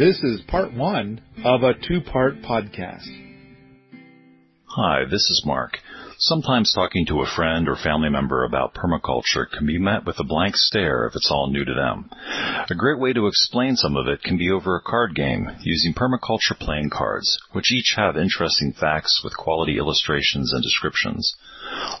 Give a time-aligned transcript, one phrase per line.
[0.00, 3.04] This is part one of a two part podcast.
[4.64, 5.76] Hi, this is Mark.
[6.22, 10.24] Sometimes talking to a friend or family member about permaculture can be met with a
[10.24, 12.10] blank stare if it's all new to them.
[12.68, 15.94] A great way to explain some of it can be over a card game using
[15.94, 21.36] permaculture playing cards, which each have interesting facts with quality illustrations and descriptions.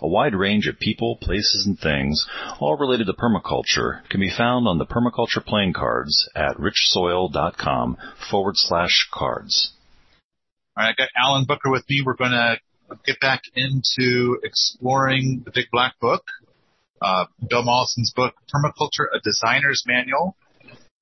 [0.02, 2.26] A wide range of people, places, and things,
[2.58, 7.96] all related to permaculture, can be found on the permaculture playing cards at richsoil.com
[8.30, 9.72] forward slash cards.
[10.76, 12.02] All right, I got Alan Booker with me.
[12.04, 12.58] We're going to
[13.04, 16.24] get back into exploring the Big Black Book,
[17.02, 20.36] uh, Bill Mollison's book, Permaculture, A Designer's Manual.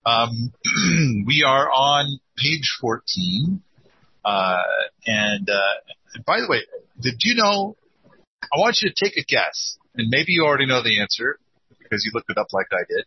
[0.07, 0.53] Um,
[1.27, 3.63] we are on page 14.
[4.25, 4.57] Uh,
[5.07, 6.61] and, uh, by the way,
[7.01, 7.77] did you know,
[8.43, 11.39] I want you to take a guess, and maybe you already know the answer
[11.79, 13.05] because you looked it up like I did.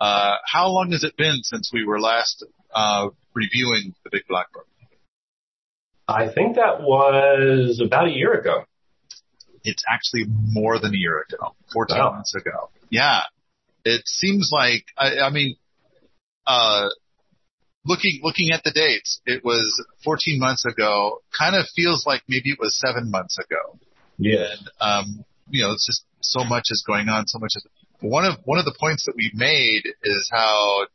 [0.00, 4.52] Uh, how long has it been since we were last, uh, reviewing the Big Black
[4.52, 4.66] Book?
[6.08, 8.64] I think that was about a year ago.
[9.64, 12.12] It's actually more than a year ago, 14 wow.
[12.12, 12.70] months ago.
[12.90, 13.22] Yeah.
[13.84, 15.56] It seems like, I, I mean,
[16.46, 16.88] uh,
[17.84, 22.50] looking, looking at the dates, it was 14 months ago, kind of feels like maybe
[22.50, 23.78] it was seven months ago.
[24.18, 24.46] Yeah.
[24.52, 27.66] And, um, you know, it's just so much is going on, so much is,
[28.00, 30.86] one of, one of the points that we made is how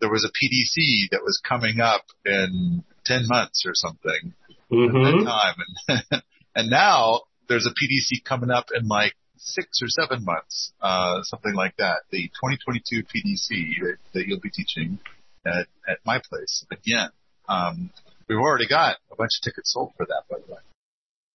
[0.00, 4.34] there was a PDC that was coming up in 10 months or something
[4.72, 4.96] mm-hmm.
[4.96, 6.22] at that time.
[6.54, 11.54] And, now there's a PDC coming up in like six or seven months, uh, something
[11.54, 12.02] like that.
[12.10, 14.98] The 2022 PDC that, that you'll be teaching
[15.46, 17.08] at, at my place again.
[17.48, 17.90] Um,
[18.28, 20.60] we've already got a bunch of tickets sold for that, by the way.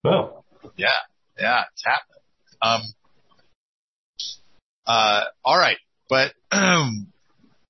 [0.06, 0.44] Oh.
[0.76, 0.90] Yeah.
[1.40, 1.64] Yeah.
[1.74, 2.22] It's happening.
[2.62, 2.82] Um,
[4.86, 5.78] uh, all right.
[6.10, 6.34] But,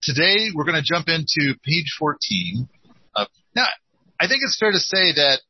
[0.04, 2.68] today we're going to jump into page 14.
[3.16, 3.66] Uh, now,
[4.20, 5.42] I think it's fair to say that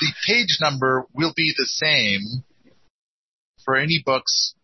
[0.00, 2.44] the page number will be the same
[3.64, 4.54] for any books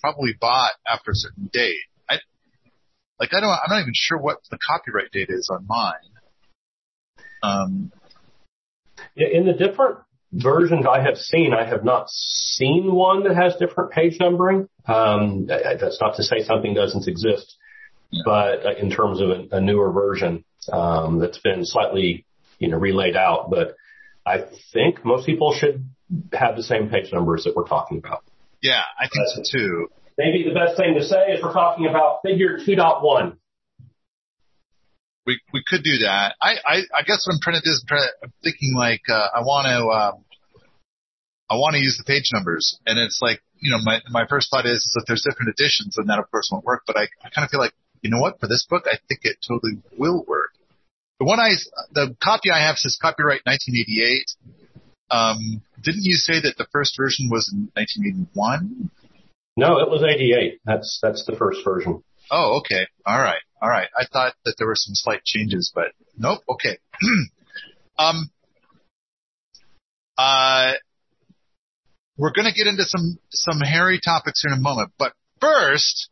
[0.00, 1.80] probably bought after a certain date.
[2.08, 2.16] I,
[3.18, 5.94] like I don't, I'm not even sure what the copyright date is on mine.
[7.42, 7.92] Um,
[9.16, 9.98] in the different
[10.32, 14.68] versions I have seen, I have not seen one that has different page numbering.
[14.86, 17.56] Um, that's not to say something doesn't exist,
[18.10, 18.22] yeah.
[18.24, 22.26] but uh, in terms of a, a newer version um, that's been slightly,
[22.58, 23.76] you know, relayed out, but
[24.28, 25.88] I think most people should
[26.32, 28.24] have the same page numbers that we're talking about.
[28.62, 29.88] Yeah, I think so too.
[30.16, 33.36] Maybe the best thing to say is we're talking about figure 2.1.
[35.26, 36.34] We we could do that.
[36.42, 39.02] I I, I guess what I'm trying to do is I'm, to, I'm thinking like
[39.08, 40.24] uh, I want to um,
[41.50, 44.50] I want to use the page numbers, and it's like you know my my first
[44.50, 46.84] thought is, is that there's different editions, and that of course won't work.
[46.86, 49.20] But I I kind of feel like you know what for this book I think
[49.24, 50.52] it totally will work.
[51.18, 51.50] The one I,
[51.92, 54.24] the copy I have says copyright 1988.
[55.10, 58.90] Um, didn't you say that the first version was in 1981?
[59.56, 60.60] No, it was 88.
[60.64, 62.04] That's, that's the first version.
[62.30, 62.86] Oh, okay.
[63.04, 63.40] All right.
[63.60, 63.88] All right.
[63.98, 65.86] I thought that there were some slight changes, but
[66.16, 66.42] nope.
[66.48, 66.78] Okay.
[67.98, 68.30] um,
[70.16, 70.74] uh,
[72.16, 76.10] we're going to get into some, some hairy topics here in a moment, but first,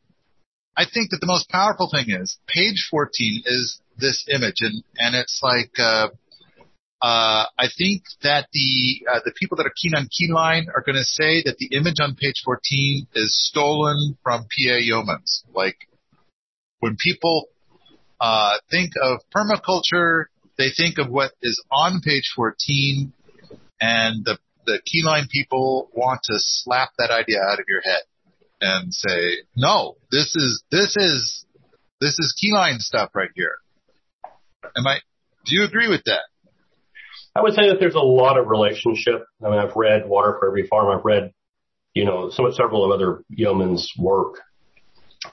[0.77, 5.15] I think that the most powerful thing is page 14 is this image and, and
[5.15, 6.09] it's like, uh,
[7.03, 10.97] uh, I think that the, uh, the people that are keen on keyline are going
[10.97, 15.43] to say that the image on page 14 is stolen from PA Yeomans.
[15.55, 15.77] Like,
[16.81, 17.49] when people,
[18.19, 20.25] uh, think of permaculture,
[20.57, 23.13] they think of what is on page 14
[23.81, 28.03] and the, the keyline people want to slap that idea out of your head
[28.61, 31.45] and say, no, this is, this is,
[32.01, 33.59] this is keyline stuff right here.
[34.65, 34.99] Am I,
[35.45, 36.23] do you agree with that?
[37.35, 39.27] I would say that there's a lot of relationship.
[39.45, 40.97] I mean, I've read Water for Every Farm.
[40.97, 41.33] I've read,
[41.95, 44.41] you know, several of other Yeomans' work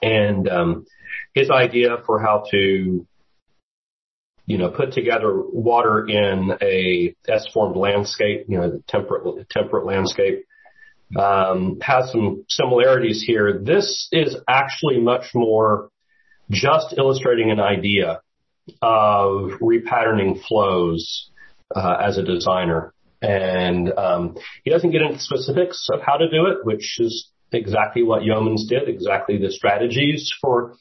[0.02, 0.86] and, um,
[1.34, 3.06] his idea for how to,
[4.46, 10.44] you know, put together water in a S-formed landscape, you know, temperate, temperate landscape,
[11.16, 13.60] um, has some similarities here.
[13.62, 15.88] This is actually much more
[16.50, 18.20] just illustrating an idea
[18.82, 21.30] of repatterning flows
[21.74, 22.92] uh, as a designer.
[23.22, 28.02] And um, he doesn't get into specifics of how to do it, which is exactly
[28.02, 30.74] what Yeomans did, exactly the strategies for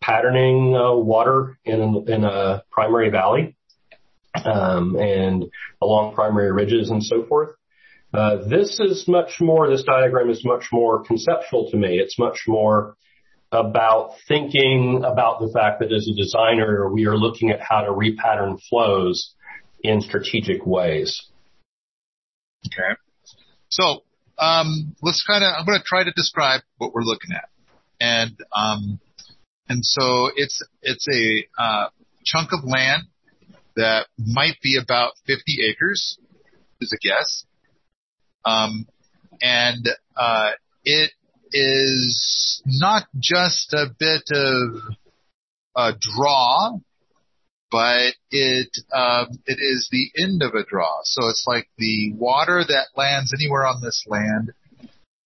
[0.00, 3.56] patterning uh, water in, in a primary valley
[4.44, 5.44] um, and
[5.80, 7.50] along primary ridges and so forth.
[8.12, 11.98] Uh, this is much more, this diagram is much more conceptual to me.
[11.98, 12.96] It's much more
[13.52, 17.90] about thinking about the fact that as a designer, we are looking at how to
[17.90, 19.34] repattern flows
[19.82, 21.28] in strategic ways.
[22.66, 22.98] Okay.
[23.68, 24.02] So,
[24.38, 27.48] um, let's kind of, I'm going to try to describe what we're looking at.
[28.00, 29.00] And, um,
[29.68, 31.88] and so it's, it's a, uh,
[32.24, 33.04] chunk of land
[33.76, 36.18] that might be about 50 acres
[36.80, 37.44] is a guess.
[38.44, 38.86] Um,
[39.40, 40.52] and, uh,
[40.84, 41.12] it
[41.52, 44.96] is not just a bit of
[45.76, 46.78] a draw,
[47.70, 51.00] but it um, it is the end of a draw.
[51.04, 54.52] So it's like the water that lands anywhere on this land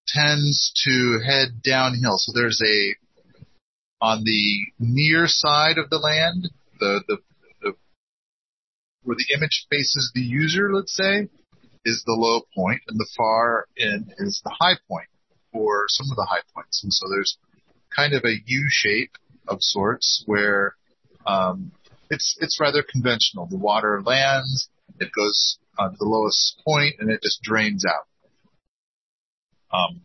[0.06, 2.18] tends to head downhill.
[2.18, 2.94] So there's a
[4.00, 7.16] on the near side of the land, the the,
[7.62, 7.72] the
[9.02, 11.28] where the image faces the user, let's say,
[11.84, 15.08] is the low point, and the far end is the high point
[15.52, 16.82] for some of the high points.
[16.82, 17.38] And so there's
[17.94, 19.12] kind of a U shape
[19.48, 20.74] of sorts where
[21.26, 21.72] um,
[22.10, 23.46] it's it's rather conventional.
[23.46, 24.68] The water lands,
[25.00, 28.06] it goes uh, to the lowest point, and it just drains out.
[29.76, 30.02] Um,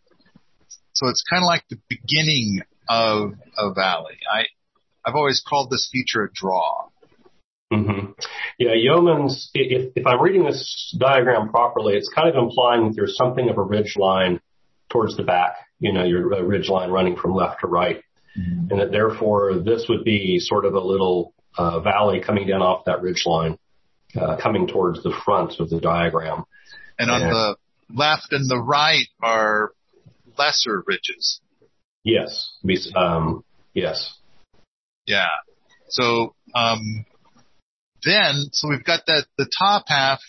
[0.93, 4.17] so it's kind of like the beginning of a valley.
[4.31, 4.45] I
[5.05, 6.87] I've always called this feature a draw.
[7.71, 8.11] Mm-hmm.
[8.59, 9.49] Yeah, Yeomans.
[9.53, 13.57] If if I'm reading this diagram properly, it's kind of implying that there's something of
[13.57, 14.40] a ridge line
[14.91, 15.55] towards the back.
[15.79, 18.03] You know, your ridge line running from left to right,
[18.37, 18.71] mm-hmm.
[18.71, 22.85] and that therefore this would be sort of a little uh, valley coming down off
[22.85, 23.57] that ridge line,
[24.19, 26.43] uh, coming towards the front of the diagram.
[26.99, 27.55] And on and, the
[27.93, 29.71] left and the right are
[30.37, 31.41] lesser ridges.
[32.03, 32.51] Yes.
[32.95, 34.13] Um, yes.
[35.05, 35.27] Yeah.
[35.89, 37.05] So, um,
[38.03, 40.19] then, so we've got that, the top half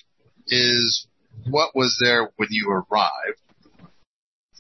[0.49, 1.06] is
[1.49, 3.38] what was there when you arrived.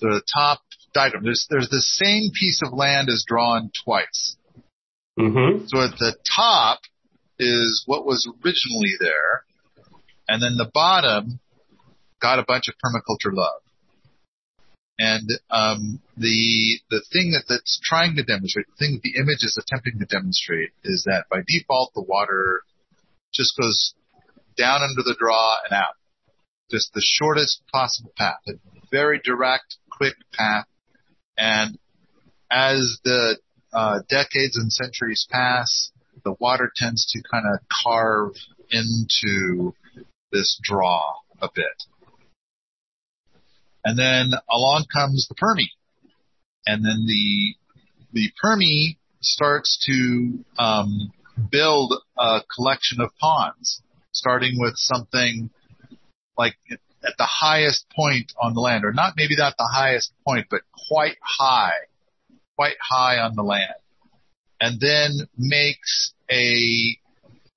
[0.02, 0.60] The top
[0.92, 4.36] diagram, there's, there's the same piece of land is drawn twice.
[5.16, 5.66] Mm-hmm.
[5.66, 6.80] So at the top
[7.38, 9.44] is what was originally there,
[10.28, 11.38] and then the bottom
[12.20, 13.62] got a bunch of permaculture love.
[14.98, 19.42] And um, the the thing that that's trying to demonstrate, the thing that the image
[19.42, 22.62] is attempting to demonstrate, is that by default the water
[23.32, 23.94] just goes
[24.56, 25.94] down under the draw and out,
[26.70, 28.52] just the shortest possible path, a
[28.92, 30.66] very direct, quick path.
[31.36, 31.76] And
[32.50, 33.38] as the
[33.72, 35.90] uh, decades and centuries pass,
[36.24, 38.34] the water tends to kind of carve
[38.70, 39.74] into
[40.30, 41.64] this draw a bit.
[43.84, 45.72] And then along comes the Permie.
[46.66, 47.54] And then the,
[48.12, 51.12] the Permie starts to, um,
[51.50, 55.50] build a collection of ponds, starting with something
[56.36, 56.54] like
[57.04, 60.62] at the highest point on the land, or not maybe not the highest point, but
[60.88, 61.72] quite high
[62.56, 63.74] quite high on the land
[64.60, 66.96] and then makes a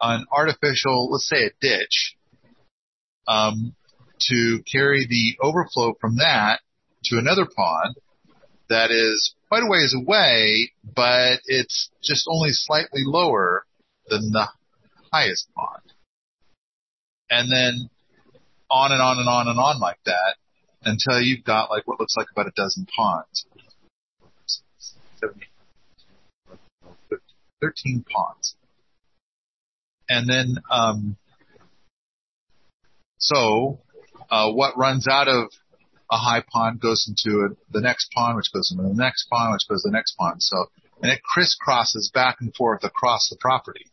[0.02, 2.16] an artificial, let's say a ditch,
[3.28, 3.76] um,
[4.20, 6.60] to carry the overflow from that
[7.06, 7.96] to another pond
[8.70, 13.66] that is quite a ways away, but it's just only slightly lower
[14.08, 14.48] than the
[15.12, 15.94] highest pond.
[17.30, 17.90] And then
[18.70, 20.36] on and on and on and on like that
[20.84, 23.46] until you've got like what looks like about a dozen ponds.
[27.62, 28.56] 13 ponds.
[30.08, 31.18] And then, um,
[33.18, 33.80] so,
[34.30, 35.50] uh, what runs out of
[36.12, 39.54] a high pond goes into a, the next pond, which goes into the next pond,
[39.54, 40.44] which goes to the next pond.
[40.44, 40.66] So,
[41.02, 43.88] and it crisscrosses back and forth across the property.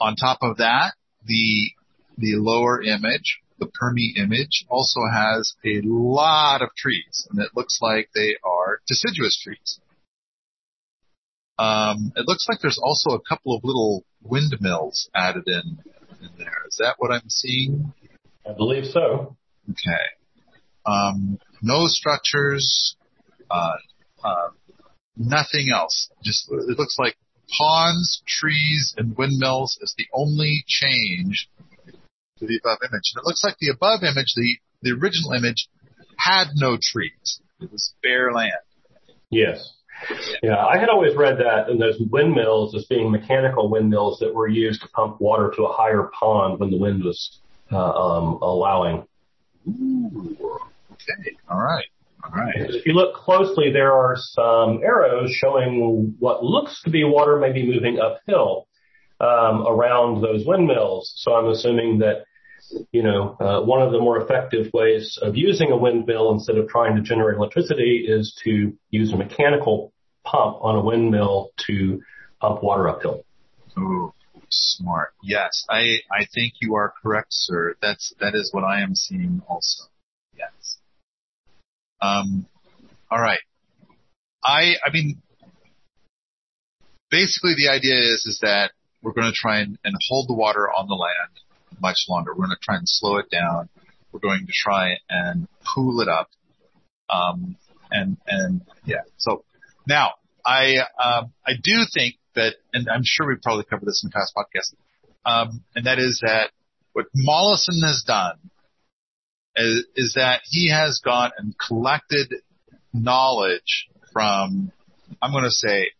[0.00, 0.94] On top of that,
[1.24, 1.70] the,
[2.16, 7.78] the lower image, the Permie image also has a lot of trees and it looks
[7.80, 9.80] like they are deciduous trees.
[11.58, 15.78] Um, it looks like there's also a couple of little windmills added in,
[16.20, 16.64] in there.
[16.66, 17.92] Is that what I'm seeing?
[18.48, 19.36] I believe so.
[19.70, 20.04] Okay.
[20.84, 22.96] Um, no structures,
[23.50, 23.76] uh,
[24.22, 24.48] uh,
[25.16, 26.10] nothing else.
[26.22, 27.16] Just, it looks like
[27.56, 31.48] ponds, trees, and windmills is the only change
[32.46, 33.12] to the above image.
[33.14, 35.68] And it looks like the above image, the, the original image,
[36.16, 37.40] had no trees.
[37.60, 38.52] It was bare land.
[39.30, 39.72] Yes.
[40.42, 44.48] Yeah, I had always read that and those windmills as being mechanical windmills that were
[44.48, 47.38] used to pump water to a higher pond when the wind was
[47.72, 49.06] uh, um, allowing.
[49.68, 50.36] Ooh,
[50.92, 51.86] okay, all right.
[52.24, 52.54] All right.
[52.56, 57.66] If you look closely, there are some arrows showing what looks to be water maybe
[57.66, 58.66] moving uphill
[59.20, 61.12] um, around those windmills.
[61.16, 62.24] So I'm assuming that
[62.92, 66.68] you know, uh, one of the more effective ways of using a windmill instead of
[66.68, 69.92] trying to generate electricity is to use a mechanical
[70.24, 72.00] pump on a windmill to
[72.40, 73.24] pump water uphill.
[73.78, 74.12] Ooh,
[74.50, 75.12] smart.
[75.22, 77.74] Yes, I I think you are correct, sir.
[77.82, 79.84] That's that is what I am seeing also.
[80.36, 80.78] Yes.
[82.00, 82.46] Um.
[83.10, 83.40] All right.
[84.44, 85.22] I I mean,
[87.10, 90.68] basically the idea is is that we're going to try and, and hold the water
[90.68, 91.43] on the land
[91.80, 92.32] much longer.
[92.32, 93.68] We're going to try and slow it down.
[94.12, 96.28] We're going to try and pool it up.
[97.10, 97.56] Um,
[97.90, 99.44] and, and yeah, so
[99.86, 100.12] now
[100.44, 104.34] I, um, I do think that, and I'm sure we've probably covered this in past
[104.36, 104.74] podcasts,
[105.26, 106.50] um, and that is that
[106.92, 108.38] what Mollison has done
[109.56, 112.34] is, is that he has gone and collected
[112.92, 114.72] knowledge from,
[115.20, 115.90] I'm going to say,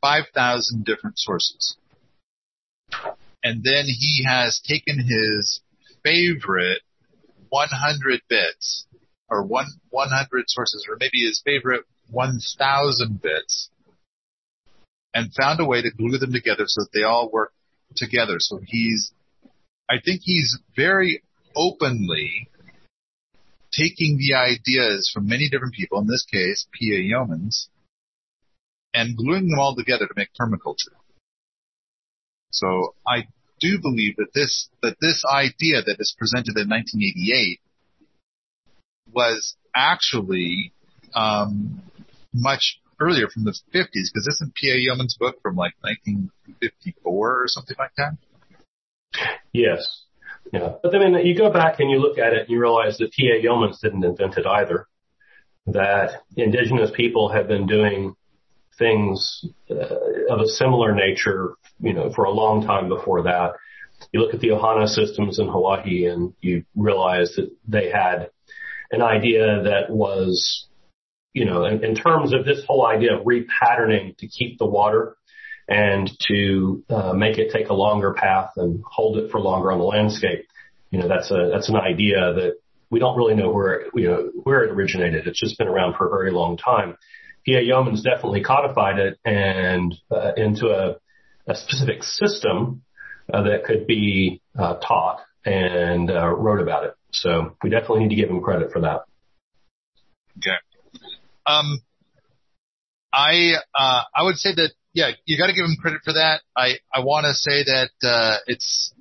[0.00, 1.76] 5,000 different sources
[3.42, 5.60] and then he has taken his
[6.04, 6.82] favorite
[7.50, 8.86] 100 bits
[9.30, 13.70] or one 100 sources or maybe his favorite 1000 bits
[15.14, 17.52] and found a way to glue them together so that they all work
[17.96, 18.36] together.
[18.38, 19.12] So he's,
[19.90, 21.22] I think he's very
[21.56, 22.48] openly
[23.72, 27.00] taking the ideas from many different people, in this case, P.A.
[27.02, 27.66] Yeomans,
[28.94, 30.96] and gluing them all together to make permaculture.
[32.58, 33.28] So I
[33.60, 37.60] do believe that this that this idea that is presented in 1988
[39.12, 40.72] was actually
[41.14, 41.82] um,
[42.34, 44.76] much earlier from the 50s because isn't P.A.
[44.76, 48.16] Yeomans' book from like 1954 or something like that?
[49.52, 50.04] Yes.
[50.52, 50.74] Yeah.
[50.82, 53.12] But I mean, you go back and you look at it and you realize that
[53.12, 53.44] P.A.
[53.44, 54.86] Yeomans didn't invent it either.
[55.66, 58.14] That indigenous people have been doing
[58.78, 59.74] things uh,
[60.30, 63.52] of a similar nature, you know, for a long time before that.
[64.12, 68.30] You look at the Ohana systems in Hawaii and you realize that they had
[68.90, 70.66] an idea that was,
[71.32, 75.16] you know, in, in terms of this whole idea of repatterning to keep the water
[75.68, 79.78] and to uh, make it take a longer path and hold it for longer on
[79.78, 80.46] the landscape.
[80.90, 82.54] You know, that's a that's an idea that
[82.90, 85.26] we don't really know where you know where it originated.
[85.26, 86.96] It's just been around for a very long time.
[87.44, 87.62] P.A.
[87.62, 90.96] Yeomans definitely codified it and uh, into a,
[91.50, 92.82] a, specific system
[93.32, 96.94] uh, that could be uh, taught and uh, wrote about it.
[97.12, 99.02] So we definitely need to give him credit for that.
[100.38, 100.56] Okay.
[101.46, 101.80] Um,
[103.12, 106.42] I uh, I would say that yeah, you got to give him credit for that.
[106.56, 108.92] I I want to say that it's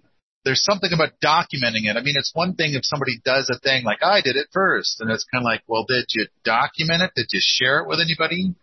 [0.47, 1.97] there's something about documenting it.
[1.97, 5.01] I mean, it's one thing if somebody does a thing like I did it first,
[5.01, 7.11] and it's kind of like, well, did you document it?
[7.17, 8.55] Did you share it with anybody?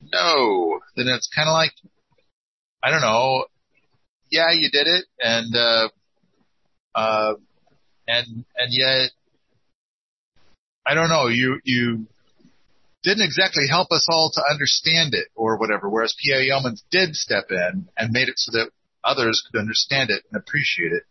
[0.00, 0.80] No.
[0.96, 1.72] Then it's kind of like,
[2.82, 3.44] I don't know.
[4.30, 5.88] Yeah, you did it, and uh,
[6.94, 7.34] uh,
[8.08, 9.10] and and yet,
[10.86, 11.28] I don't know.
[11.28, 12.06] You you
[13.02, 15.88] didn't exactly help us all to understand it or whatever.
[15.88, 16.48] Whereas P.A.
[16.48, 18.70] Yeomans did step in and made it so that
[19.04, 21.04] others could understand it and appreciate it.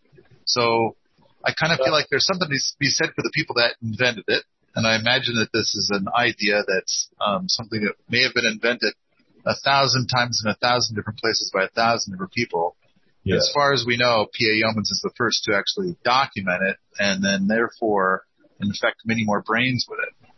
[0.45, 0.95] So
[1.43, 4.25] I kind of feel like there's something to be said for the people that invented
[4.27, 4.43] it.
[4.75, 8.45] And I imagine that this is an idea that's um, something that may have been
[8.45, 8.93] invented
[9.45, 12.75] a thousand times in a thousand different places by a thousand different people.
[13.23, 13.37] Yeah.
[13.37, 14.63] As far as we know, P.A.
[14.63, 18.23] Yeomans is the first to actually document it and then therefore
[18.59, 20.29] infect many more brains with it.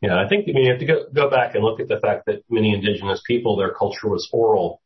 [0.00, 2.00] Yeah, I think I mean, you have to go, go back and look at the
[2.00, 4.80] fact that many indigenous people, their culture was oral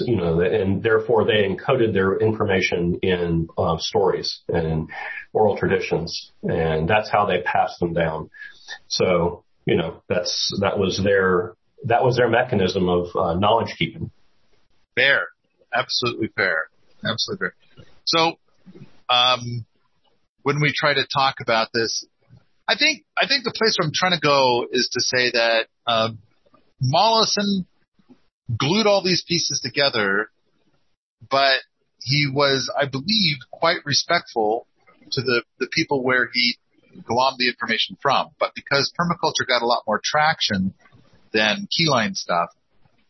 [0.00, 4.88] you know, and therefore they encoded their information in uh, stories and
[5.32, 8.30] oral traditions, and that's how they passed them down.
[8.88, 14.10] So, you know, that's that was their that was their mechanism of uh, knowledge keeping.
[14.94, 15.28] Fair,
[15.72, 16.68] absolutely fair,
[17.04, 17.86] absolutely fair.
[18.04, 18.38] So,
[19.08, 19.64] um,
[20.42, 22.06] when we try to talk about this,
[22.68, 25.68] I think I think the place where I'm trying to go is to say that
[25.86, 26.10] uh,
[26.82, 27.66] Mollison
[28.58, 30.30] glued all these pieces together,
[31.30, 31.60] but
[32.02, 34.66] he was, I believe, quite respectful
[35.12, 36.56] to the, the people where he
[36.98, 38.30] glommed the information from.
[38.38, 40.74] But because permaculture got a lot more traction
[41.32, 42.50] than keyline stuff,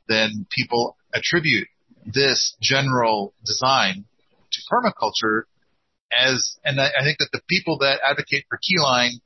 [0.09, 1.69] then people attribute
[2.05, 4.05] this general design
[4.53, 5.43] to permaculture
[6.13, 9.21] as, and I, I think that the people that advocate for keyline,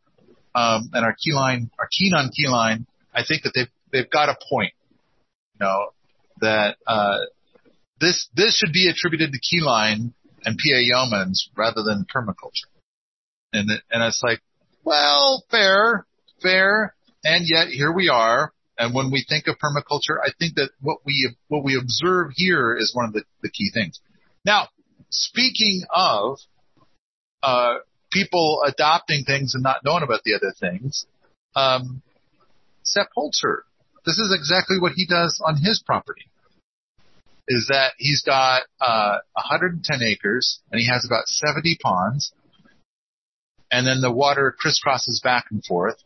[0.55, 4.37] um, and are keyline, are keen on keyline, I think that they've, they've got a
[4.51, 4.73] point.
[5.55, 5.87] You know,
[6.41, 7.19] that uh,
[8.01, 10.13] this this should be attributed to Keyline
[10.45, 12.69] and PA Yeomans rather than permaculture.
[13.53, 14.41] And it, and it's like,
[14.85, 16.07] well, fair,
[16.43, 18.53] fair, and yet here we are.
[18.77, 22.77] And when we think of permaculture, I think that what we what we observe here
[22.77, 24.01] is one of the, the key things.
[24.45, 24.69] Now,
[25.11, 26.39] speaking of
[27.45, 27.75] uh,
[28.15, 31.05] people adopting things and not knowing about the other things.
[31.55, 32.03] Um,
[32.83, 33.63] Sepp Holzer,
[34.05, 36.27] this is exactly what he does on his property.
[37.47, 42.33] Is that he's got uh, 110 acres and he has about 70 ponds,
[43.71, 45.97] and then the water crisscrosses back and forth.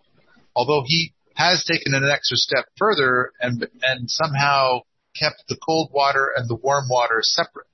[0.56, 4.80] Although he has taken an extra step further and and somehow
[5.14, 7.66] kept the cold water and the warm water separate.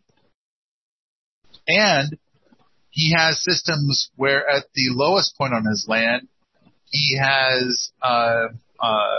[1.66, 2.18] And
[2.90, 6.28] he has systems where at the lowest point on his land,
[6.84, 9.16] he has uh, uh,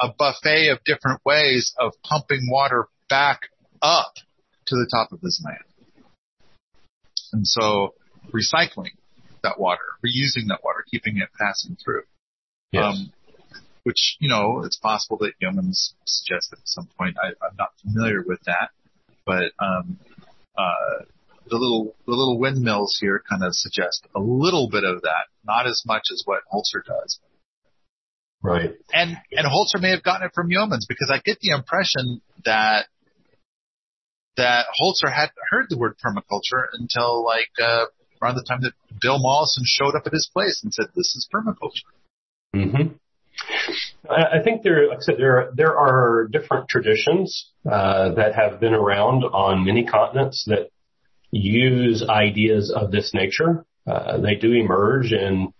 [0.00, 3.40] a buffet of different ways of pumping water back
[3.82, 4.14] up
[4.66, 5.64] to the top of his land.
[7.32, 7.94] And so
[8.32, 8.96] recycling
[9.42, 12.02] that water, reusing that water, keeping it passing through.
[12.72, 12.84] Yes.
[12.84, 13.12] Um,
[13.82, 17.16] which, you know, it's possible that Yeomans suggested at some point.
[17.22, 18.70] I, I'm not familiar with that,
[19.24, 19.98] but, um,
[20.56, 21.04] uh,
[21.48, 25.66] the little, the little windmills here kind of suggest a little bit of that, not
[25.66, 27.18] as much as what Holzer does.
[28.42, 28.72] Right.
[28.92, 32.86] And, and Holzer may have gotten it from Yeomans because I get the impression that,
[34.36, 37.86] that Holzer hadn't heard the word permaculture until like, uh,
[38.22, 41.28] around the time that Bill Mollison showed up at his place and said, this is
[41.32, 41.90] permaculture.
[42.54, 42.94] Mm-hmm.
[44.10, 48.74] I think there, like I said, there there are different traditions uh, that have been
[48.74, 50.70] around on many continents that
[51.30, 53.64] use ideas of this nature.
[53.86, 55.52] Uh, they do emerge in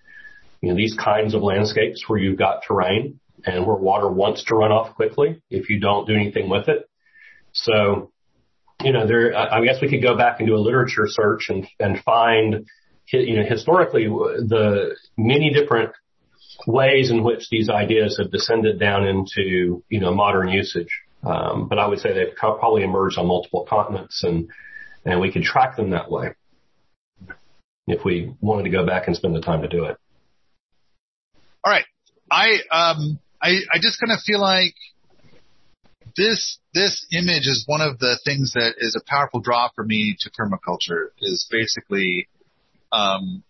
[0.60, 4.54] you know these kinds of landscapes where you've got terrain and where water wants to
[4.54, 6.88] run off quickly if you don't do anything with it.
[7.52, 8.12] So,
[8.82, 9.36] you know, there.
[9.36, 12.66] I guess we could go back and do a literature search and and find,
[13.12, 15.92] you know, historically the many different
[16.66, 21.00] ways in which these ideas have descended down into, you know, modern usage.
[21.22, 24.48] Um, but I would say they've probably emerged on multiple continents and,
[25.04, 26.30] and we could track them that way
[27.86, 29.96] if we wanted to go back and spend the time to do it.
[31.64, 31.84] All right.
[32.30, 34.74] I, um, I, I just kind of feel like
[36.16, 40.16] this, this image is one of the things that is a powerful draw for me
[40.20, 42.28] to permaculture is basically,
[42.92, 43.42] um,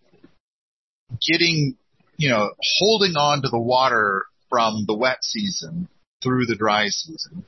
[1.27, 1.75] getting
[2.21, 5.87] you know, holding on to the water from the wet season
[6.21, 7.43] through the dry season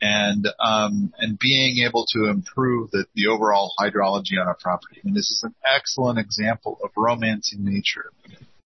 [0.00, 5.02] and um, and being able to improve the, the overall hydrology on a property.
[5.04, 8.10] And this is an excellent example of romancing nature.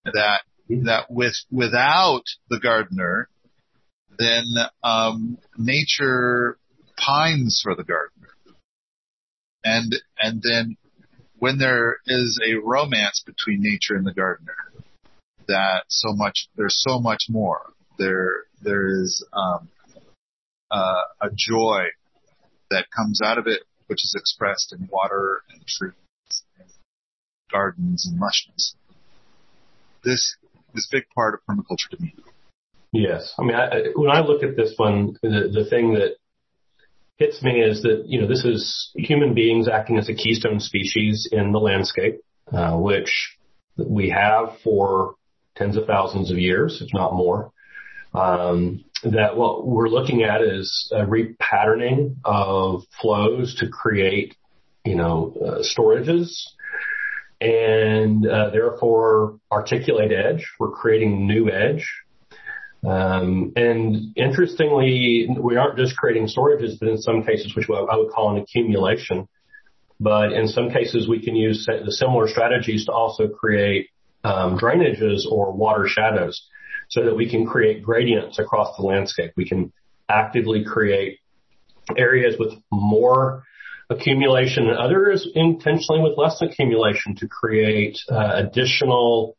[0.05, 0.43] That
[0.85, 3.29] that with without the gardener,
[4.19, 4.45] then
[4.83, 6.59] um, nature
[6.97, 8.29] pines for the gardener.
[9.65, 10.77] And and then
[11.39, 14.55] when there is a romance between nature and the gardener,
[15.49, 17.73] that so much, there's so much more.
[17.99, 19.69] There, there is, um,
[20.71, 21.87] uh, a joy
[22.71, 25.93] that comes out of it, which is expressed in water and trees
[26.61, 26.71] and
[27.51, 28.77] gardens and mushrooms.
[30.05, 30.37] This
[30.75, 32.15] is a big part of permaculture to me.
[32.93, 33.35] Yes.
[33.39, 36.17] I mean, I, when I look at this one, the, the thing that
[37.17, 41.29] hits me is that, you know, this is human beings acting as a keystone species
[41.31, 42.21] in the landscape,
[42.53, 43.37] uh, which
[43.77, 45.15] we have for
[45.57, 47.53] tens of thousands of years, if not more.
[48.15, 54.37] Um, that what we're looking at is a repatterning of flows to create,
[54.85, 56.31] you know, uh, storages
[57.43, 60.47] and uh, therefore articulate edge.
[60.61, 61.85] We're creating new edge.
[62.87, 68.13] Um, and interestingly, we aren't just creating storages, but in some cases, which I would
[68.13, 69.29] call an accumulation.
[69.99, 73.89] But in some cases, we can use the similar strategies to also create
[74.23, 76.49] um, drainages or water shadows
[76.91, 79.33] so that we can create gradients across the landscape.
[79.37, 79.73] We can
[80.09, 81.19] actively create
[81.97, 83.45] areas with more
[83.97, 89.37] accumulation and others intentionally with less accumulation to create uh, additional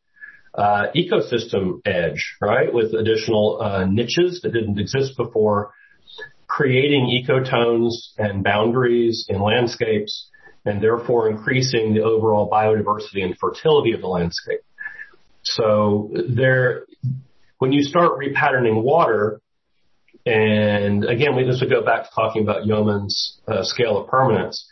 [0.55, 2.71] uh, ecosystem edge, right?
[2.71, 5.73] With additional uh, niches that didn't exist before,
[6.47, 10.29] creating ecotones and boundaries in landscapes,
[10.65, 14.61] and therefore increasing the overall biodiversity and fertility of the landscape.
[15.43, 16.85] So there,
[17.57, 19.41] when you start repatterning water,
[20.25, 24.69] and again, we, this would go back to talking about Yeomans' uh, scale of permanence.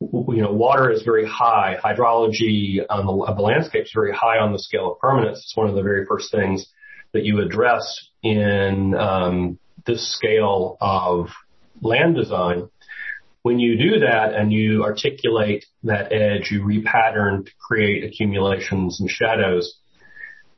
[0.00, 1.76] You know, water is very high.
[1.82, 5.38] Hydrology on the, the landscape is very high on the scale of permanence.
[5.38, 6.66] It's one of the very first things
[7.12, 11.28] that you address in um, this scale of
[11.80, 12.68] land design.
[13.42, 19.10] When you do that and you articulate that edge, you repattern to create accumulations and
[19.10, 19.78] shadows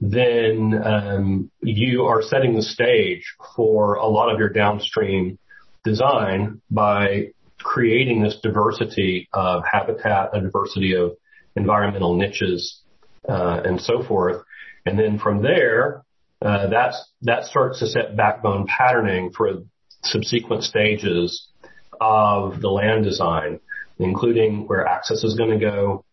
[0.01, 5.39] then um, you are setting the stage for a lot of your downstream
[5.85, 7.29] design by
[7.59, 11.17] creating this diversity of habitat, a diversity of
[11.57, 12.81] environmental niches
[13.29, 14.43] uh, and so forth.
[14.85, 16.03] And then from there,
[16.43, 19.63] uh, that's, that starts to set backbone patterning for
[20.03, 21.49] subsequent stages
[22.01, 23.61] of the land design,
[23.99, 26.05] including where access is going to go,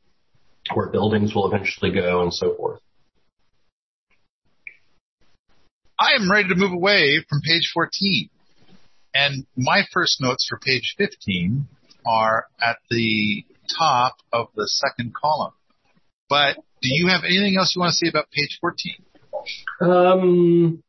[0.73, 2.79] where buildings will eventually go, and so forth.
[6.03, 8.29] I am ready to move away from page 14.
[9.13, 11.65] And my first notes for page 15
[12.05, 13.45] are at the
[13.77, 15.53] top of the second column.
[16.27, 18.95] But do you have anything else you want to say about page 14?
[19.79, 20.83] Um,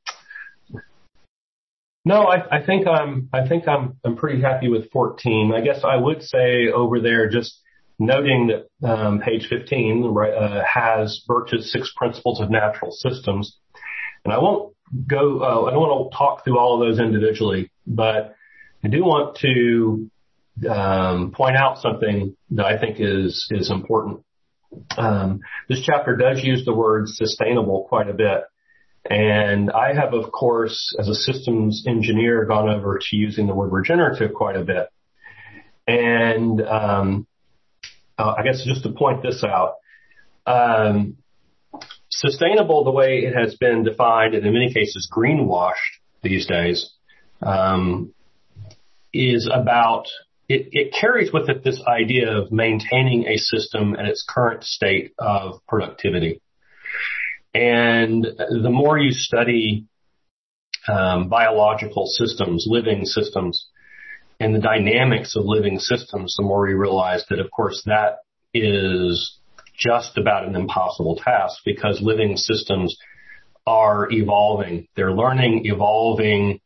[2.05, 5.53] no, I, I think I'm, I think I'm, I'm pretty happy with 14.
[5.55, 7.61] I guess I would say over there just
[8.01, 13.57] noting that um, page 15 uh, has Birch's six principles of natural systems.
[14.25, 14.74] And I won't
[15.07, 18.35] go, uh, I don't want to talk through all of those individually, but
[18.83, 20.11] I do want to
[20.69, 24.25] um, point out something that I think is is important.
[24.97, 28.43] Um, this chapter does use the word sustainable quite a bit.
[29.09, 33.71] And I have, of course, as a systems engineer, gone over to using the word
[33.71, 34.89] regenerative quite a bit.
[35.87, 37.27] And um,
[38.19, 39.75] uh, I guess just to point this out,
[40.47, 41.19] um,
[42.21, 46.91] sustainable, the way it has been defined, and in many cases greenwashed these days,
[47.43, 48.13] um,
[49.13, 50.07] is about
[50.49, 55.13] it, it carries with it this idea of maintaining a system at its current state
[55.19, 56.41] of productivity.
[57.55, 59.87] And the more you study
[60.87, 63.69] um, biological systems, living systems,
[64.41, 68.19] and the dynamics of living systems, the more you realize that, of course, that
[68.53, 69.39] is
[69.77, 72.97] just about an impossible task because living systems
[73.67, 74.89] are evolving.
[74.97, 76.61] They're learning, evolving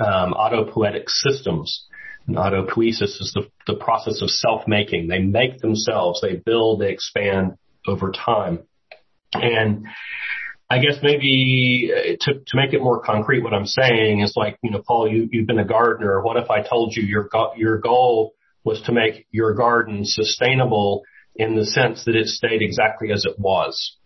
[0.00, 1.86] um, autopoietic systems.
[2.26, 5.08] And autopoiesis is the, the process of self-making.
[5.08, 8.60] They make themselves, they build, they expand over time.
[9.32, 9.86] And
[10.68, 14.58] I guess maybe uh, to, to make it more concrete, what I'm saying is like,
[14.62, 16.20] you know, Paul, you, you've been a gardener.
[16.22, 18.34] What if I told you your, your goal
[18.64, 21.04] was to make your garden sustainable
[21.38, 23.96] in the sense that it stayed exactly as it was?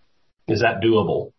[0.49, 1.33] Is that doable?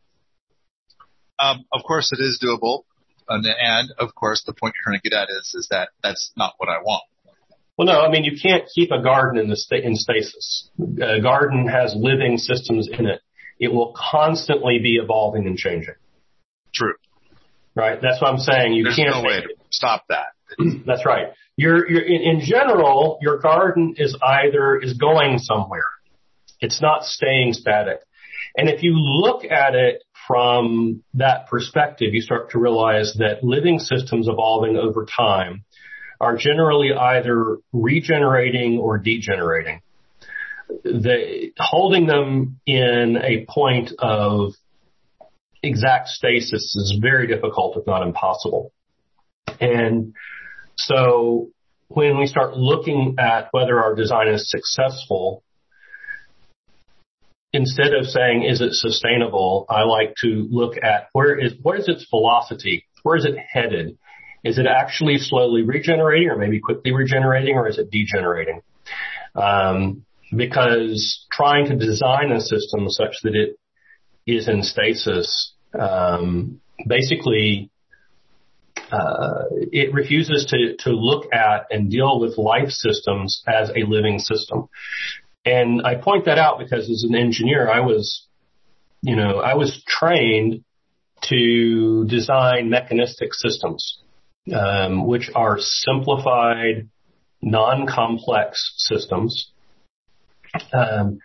[1.39, 2.83] Um, of course it is doable.
[3.27, 6.31] And, and of course the point you're trying to get at is, is that that's
[6.35, 7.03] not what I want.
[7.77, 10.69] Well, no, I mean, you can't keep a garden in the sta- in stasis.
[11.01, 13.21] A garden has living systems in it
[13.61, 15.93] it will constantly be evolving and changing.
[16.73, 16.95] True.
[17.75, 17.99] Right?
[18.01, 18.73] That's what I'm saying.
[18.73, 20.33] You There's can't no way to stop that.
[20.85, 21.27] That's right.
[21.57, 25.85] In, in general, your garden is either is going somewhere.
[26.59, 27.99] It's not staying static.
[28.55, 33.79] And if you look at it from that perspective, you start to realize that living
[33.79, 35.63] systems evolving over time
[36.19, 39.81] are generally either regenerating or degenerating
[40.83, 44.53] the holding them in a point of
[45.63, 48.71] exact stasis is very difficult, if not impossible.
[49.59, 50.13] And
[50.87, 51.49] so
[51.87, 55.43] when we start looking at whether our design is successful,
[57.53, 59.65] instead of saying, is it sustainable?
[59.69, 62.85] I like to look at where is, what is its velocity?
[63.03, 63.97] Where is it headed?
[64.43, 68.61] Is it actually slowly regenerating or maybe quickly regenerating or is it degenerating?
[69.35, 73.57] Um, because trying to design a system such that it
[74.25, 77.69] is in stasis um, basically
[78.91, 84.19] uh, it refuses to to look at and deal with life systems as a living
[84.19, 84.67] system.
[85.45, 88.27] And I point that out because as an engineer, I was,
[89.01, 90.63] you know, I was trained
[91.29, 93.99] to design mechanistic systems,
[94.53, 96.89] um, which are simplified,
[97.41, 99.51] non-complex systems
[100.73, 101.19] um,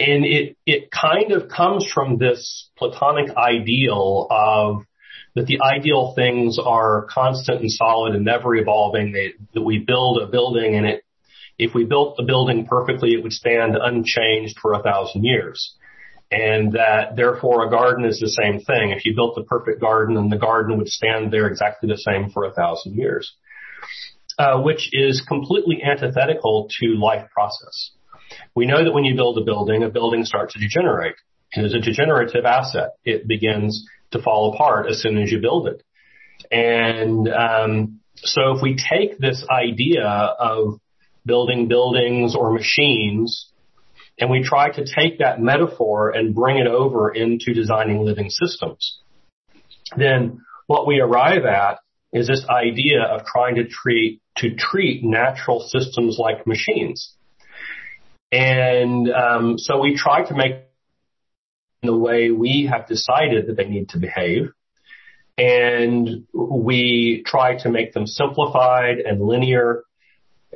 [0.00, 4.84] and it, it kind of comes from this platonic ideal of
[5.34, 9.12] that the ideal things are constant and solid and never evolving.
[9.12, 11.04] They, that we build a building and it,
[11.58, 15.74] if we built the building perfectly, it would stand unchanged for a thousand years.
[16.30, 18.90] And that therefore a garden is the same thing.
[18.90, 22.30] If you built the perfect garden, then the garden would stand there exactly the same
[22.30, 23.34] for a thousand years.
[24.38, 27.90] Uh, which is completely antithetical to life process.
[28.54, 31.16] We know that when you build a building, a building starts to degenerate.
[31.56, 32.90] It is a degenerative asset.
[33.04, 35.82] It begins to fall apart as soon as you build it.
[36.50, 40.80] And um, so if we take this idea of
[41.24, 43.50] building buildings or machines
[44.18, 48.98] and we try to take that metaphor and bring it over into designing living systems,
[49.96, 51.78] then what we arrive at
[52.12, 57.14] is this idea of trying to treat to treat natural systems like machines.
[58.30, 60.67] And um, so we try to make
[61.82, 64.50] the way we have decided that they need to behave.
[65.36, 69.84] And we try to make them simplified and linear.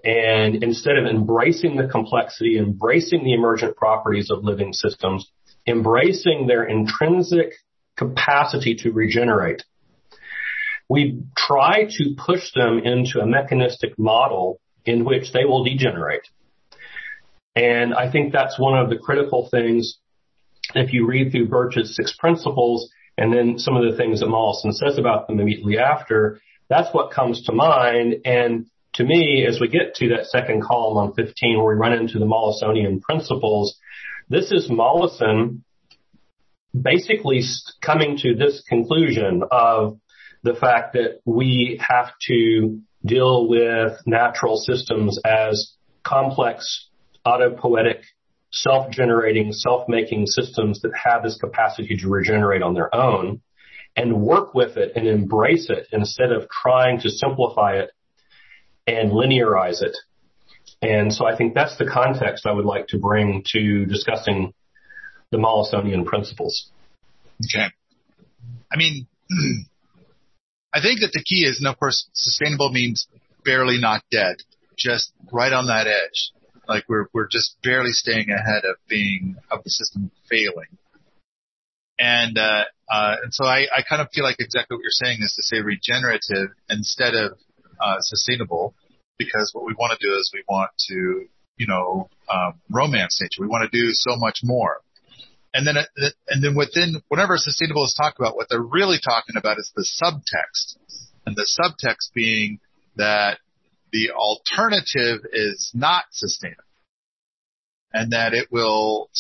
[0.05, 5.31] And instead of embracing the complexity, embracing the emergent properties of living systems,
[5.67, 7.53] embracing their intrinsic
[7.97, 9.63] capacity to regenerate,
[10.89, 16.27] we try to push them into a mechanistic model in which they will degenerate.
[17.55, 19.99] And I think that's one of the critical things
[20.75, 24.73] if you read through Birch's six principles and then some of the things that Mollison
[24.73, 28.17] says about them immediately after, that's what comes to mind.
[28.25, 31.93] And to me, as we get to that second column on 15 where we run
[31.93, 33.77] into the Mollisonian principles,
[34.29, 35.65] this is Mollison
[36.79, 37.43] basically
[37.83, 39.99] coming to this conclusion of
[40.43, 46.89] the fact that we have to deal with natural systems as complex,
[47.27, 48.03] autopoietic,
[48.53, 53.41] self-generating, self-making systems that have this capacity to regenerate on their own
[53.97, 57.91] and work with it and embrace it instead of trying to simplify it
[58.87, 59.97] and linearize it.
[60.81, 64.53] And so I think that's the context I would like to bring to discussing
[65.31, 66.71] the Mollisonian principles.
[67.45, 67.67] Okay.
[68.73, 69.07] I mean,
[70.75, 73.07] I think that the key is, and of course, sustainable means
[73.45, 74.37] barely not dead,
[74.77, 76.33] just right on that edge.
[76.69, 80.79] Like we're we're just barely staying ahead of being of the system failing.
[81.99, 85.19] And uh, uh, and so I, I kind of feel like exactly what you're saying
[85.21, 87.39] is to say regenerative instead of
[87.81, 88.75] uh, sustainable,
[89.19, 93.41] because what we want to do is we want to you know um, romance nature.
[93.41, 94.81] We want to do so much more.
[95.55, 95.77] And then,
[96.29, 99.85] and then within whatever sustainable is talked about, what they're really talking about is the
[99.85, 100.77] subtext.
[101.27, 102.59] And the subtext being
[102.97, 103.39] that
[103.93, 106.65] the alternative is not sustainable.
[107.93, 109.11] And that it will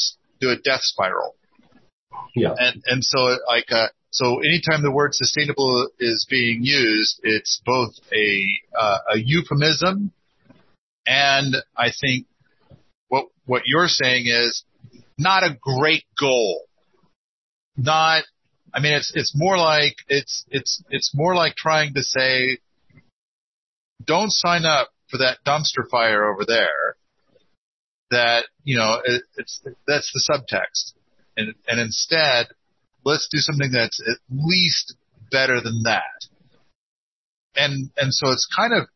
[0.41, 1.37] do a death spiral.
[2.35, 2.55] Yeah.
[2.59, 7.93] And, and so like, uh, so anytime the word sustainable is being used, it's both
[8.13, 8.41] a,
[8.79, 10.13] uh, a euphemism
[11.07, 12.27] and I think
[13.09, 14.65] what, what you're saying is
[15.19, 16.63] not a great goal.
[17.77, 18.25] Not,
[18.73, 22.59] I mean, it's, it's more like, it's, it's, it's more like trying to say,
[24.05, 26.97] don't sign up for that dumpster fire over there.
[28.11, 30.93] That, you know, it, it's, that's the subtext.
[31.37, 32.49] And, and instead,
[33.05, 34.97] let's do something that's at least
[35.31, 36.29] better than that.
[37.57, 38.89] And, and so it's kind of,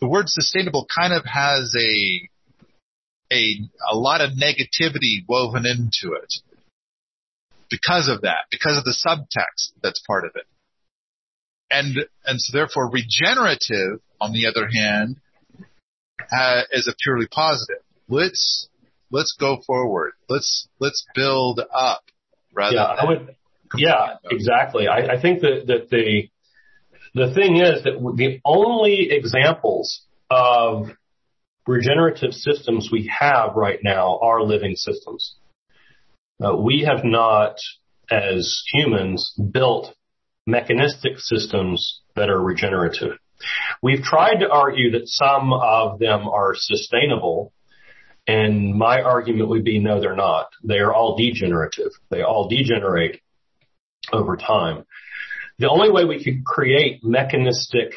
[0.00, 2.28] the word sustainable kind of has a,
[3.32, 3.56] a,
[3.90, 6.34] a lot of negativity woven into it
[7.70, 10.44] because of that, because of the subtext that's part of it.
[11.70, 15.16] And, and so therefore regenerative, on the other hand,
[16.32, 17.82] uh, is a purely positive.
[18.08, 18.68] Let's,
[19.10, 20.12] let's go forward.
[20.28, 22.02] Let's, let's build up
[22.52, 23.36] rather yeah, I would,
[23.76, 24.88] yeah, exactly.
[24.88, 26.28] I, I think that, that the,
[27.14, 30.88] the thing is that the only examples of
[31.66, 35.36] regenerative systems we have right now are living systems.
[36.42, 37.56] Uh, we have not,
[38.10, 39.94] as humans, built
[40.46, 43.18] mechanistic systems that are regenerative.
[43.82, 47.52] We've tried to argue that some of them are sustainable,
[48.26, 50.48] and my argument would be no, they're not.
[50.62, 51.92] They are all degenerative.
[52.10, 53.20] They all degenerate
[54.12, 54.84] over time.
[55.58, 57.94] The only way we could create mechanistic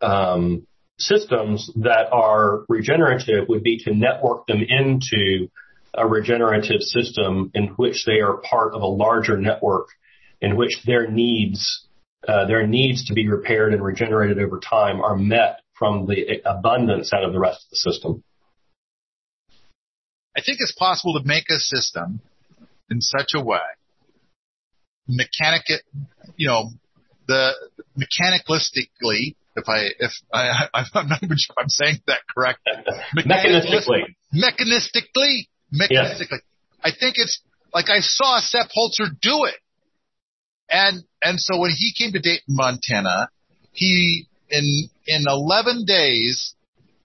[0.00, 0.66] um,
[0.98, 5.48] systems that are regenerative would be to network them into
[5.94, 9.88] a regenerative system in which they are part of a larger network
[10.40, 11.86] in which their needs
[12.26, 17.12] Uh, their needs to be repaired and regenerated over time are met from the abundance
[17.12, 18.24] out of the rest of the system.
[20.36, 22.20] I think it's possible to make a system
[22.90, 23.58] in such a way,
[25.08, 25.62] mechanic,
[26.36, 26.70] you know,
[27.26, 27.52] the
[27.98, 32.60] mechanicalistically if I if I I'm not even sure if I'm saying that correct.
[33.16, 34.14] Mechanistically.
[34.34, 35.48] Mechanistically.
[35.74, 35.90] Mechanistically.
[35.90, 36.22] Yes.
[36.82, 37.40] I think it's
[37.74, 39.56] like I saw Sepp Holzer do it.
[40.70, 43.30] And and so when he came to Dayton, Montana,
[43.72, 46.54] he in in 11 days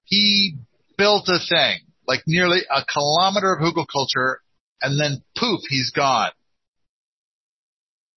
[0.06, 0.56] he
[0.98, 4.38] built a thing like nearly a kilometer of hugelkultur,
[4.82, 6.32] and then poof, he's gone.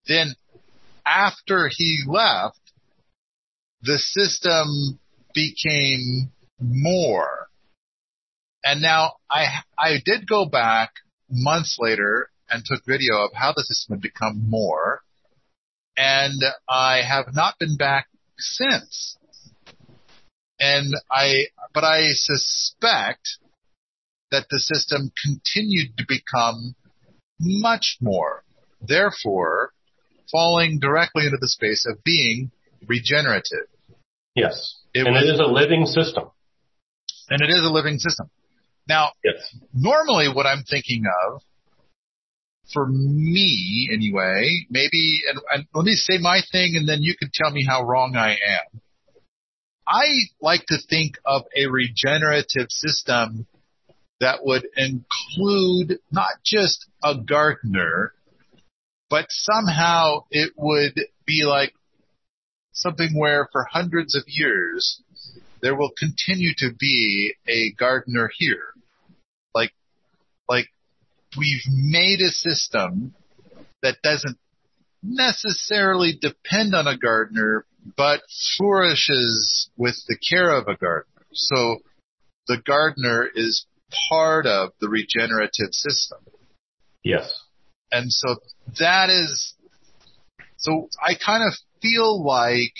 [0.07, 0.35] Then
[1.05, 2.59] after he left,
[3.81, 4.99] the system
[5.33, 7.47] became more.
[8.65, 9.45] And now I,
[9.77, 10.91] I did go back
[11.29, 15.03] months later and took video of how the system had become more.
[15.97, 19.17] And I have not been back since.
[20.59, 23.37] And I, but I suspect
[24.31, 26.75] that the system continued to become
[27.39, 28.43] much more.
[28.81, 29.71] Therefore,
[30.31, 32.51] falling directly into the space of being
[32.87, 33.67] regenerative.
[34.35, 34.75] Yes.
[34.93, 36.25] It and was, it is a living system.
[37.29, 38.29] And it is a living system.
[38.87, 39.55] Now, yes.
[39.73, 41.41] normally what I'm thinking of,
[42.73, 47.29] for me anyway, maybe, and, and let me say my thing and then you can
[47.33, 48.81] tell me how wrong I am.
[49.87, 50.05] I
[50.41, 53.45] like to think of a regenerative system
[54.19, 58.13] that would include not just a gardener,
[59.09, 61.73] but somehow it would be like
[62.71, 65.01] something where for hundreds of years
[65.61, 68.73] there will continue to be a gardener here.
[69.53, 69.71] Like,
[70.49, 70.67] like
[71.37, 73.13] we've made a system
[73.81, 74.37] that doesn't
[75.03, 78.21] necessarily depend on a gardener, but
[78.57, 81.25] flourishes with the care of a gardener.
[81.33, 81.77] So
[82.47, 83.65] the gardener is
[84.09, 86.19] part of the regenerative system.
[87.03, 87.31] Yes.
[87.91, 88.37] And so
[88.79, 89.53] that is,
[90.57, 92.73] so I kind of feel like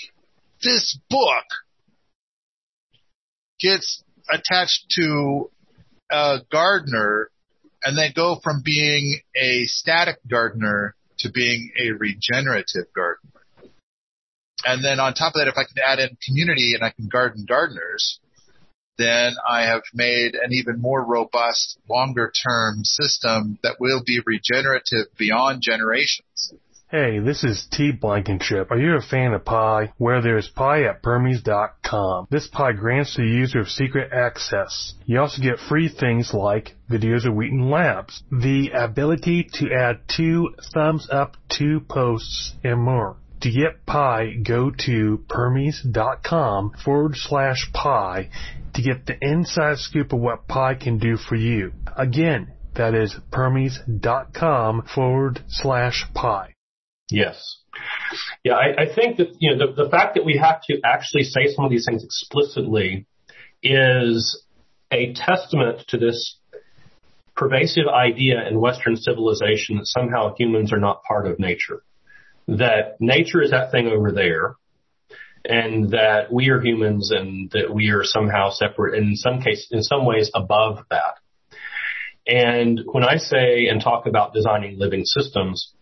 [0.62, 1.44] this book
[3.60, 5.50] gets attached to
[6.10, 7.30] a gardener
[7.86, 13.30] and they go from being a static gardener to being a regenerative gardener.
[14.64, 17.08] And then on top of that, if I can add in community and I can
[17.08, 18.18] garden gardeners,
[18.98, 25.06] then I have made an even more robust, longer term system that will be regenerative
[25.16, 26.54] beyond generations.
[26.88, 27.90] Hey, this is T.
[27.90, 28.70] Blankenship.
[28.70, 29.92] Are you a fan of Pi?
[29.98, 32.28] Where there's Pi at Permies.com.
[32.30, 34.94] This Pi grants the user secret access.
[35.04, 40.54] You also get free things like videos of Wheaton Labs, the ability to add two
[40.72, 43.16] thumbs up to posts, and more.
[43.40, 48.30] To get Pi, go to Permies.com forward slash Pi
[48.74, 51.72] to get the inside scoop of what Pi can do for you.
[51.96, 56.52] Again, that is Permies.com forward slash Pi.
[57.10, 57.58] Yes.
[58.44, 61.24] Yeah, I, I think that, you know, the, the fact that we have to actually
[61.24, 63.06] say some of these things explicitly
[63.62, 64.42] is
[64.90, 66.38] a testament to this
[67.36, 71.82] pervasive idea in Western civilization that somehow humans are not part of nature.
[72.48, 74.56] That nature is that thing over there
[75.44, 79.68] and that we are humans and that we are somehow separate and in some case,
[79.70, 81.16] in some ways above that.
[82.26, 85.72] And when I say and talk about designing living systems,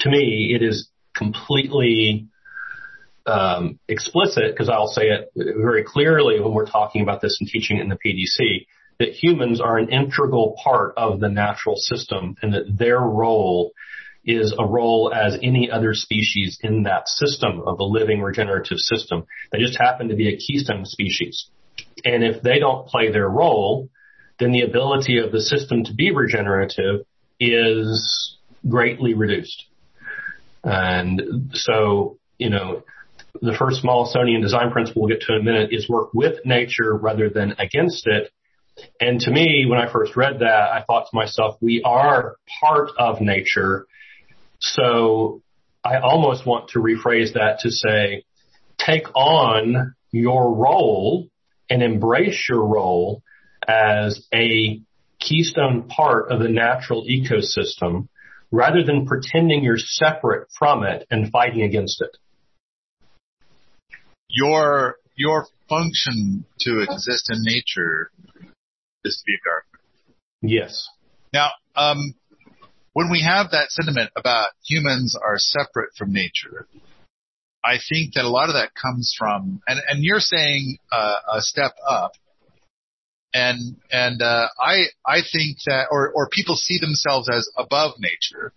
[0.00, 2.28] to me, it is completely
[3.26, 7.78] um, explicit because I'll say it very clearly when we're talking about this and teaching
[7.78, 8.66] in the PDC
[8.98, 13.72] that humans are an integral part of the natural system and that their role
[14.24, 19.24] is a role as any other species in that system of a living regenerative system.
[19.52, 21.48] They just happen to be a keystone species.
[22.04, 23.88] And if they don't play their role,
[24.38, 27.06] then the ability of the system to be regenerative
[27.40, 28.36] is
[28.68, 29.67] greatly reduced.
[30.64, 32.82] And so, you know,
[33.40, 36.94] the first Mollisonian design principle we'll get to in a minute is work with nature
[36.96, 38.32] rather than against it.
[39.00, 42.90] And to me, when I first read that, I thought to myself, we are part
[42.98, 43.86] of nature.
[44.60, 45.42] So
[45.84, 48.24] I almost want to rephrase that to say,
[48.78, 51.28] take on your role
[51.70, 53.22] and embrace your role
[53.66, 54.80] as a
[55.18, 58.08] keystone part of the natural ecosystem
[58.50, 62.16] rather than pretending you're separate from it and fighting against it.
[64.28, 68.10] Your, your function to exist in nature
[69.04, 69.80] is to be a gardener.
[70.42, 70.88] Yes.
[71.32, 72.14] Now, um,
[72.92, 76.66] when we have that sentiment about humans are separate from nature,
[77.64, 81.40] I think that a lot of that comes from, and, and you're saying uh, a
[81.40, 82.12] step up,
[83.38, 88.52] and and uh, I I think that or or people see themselves as above nature,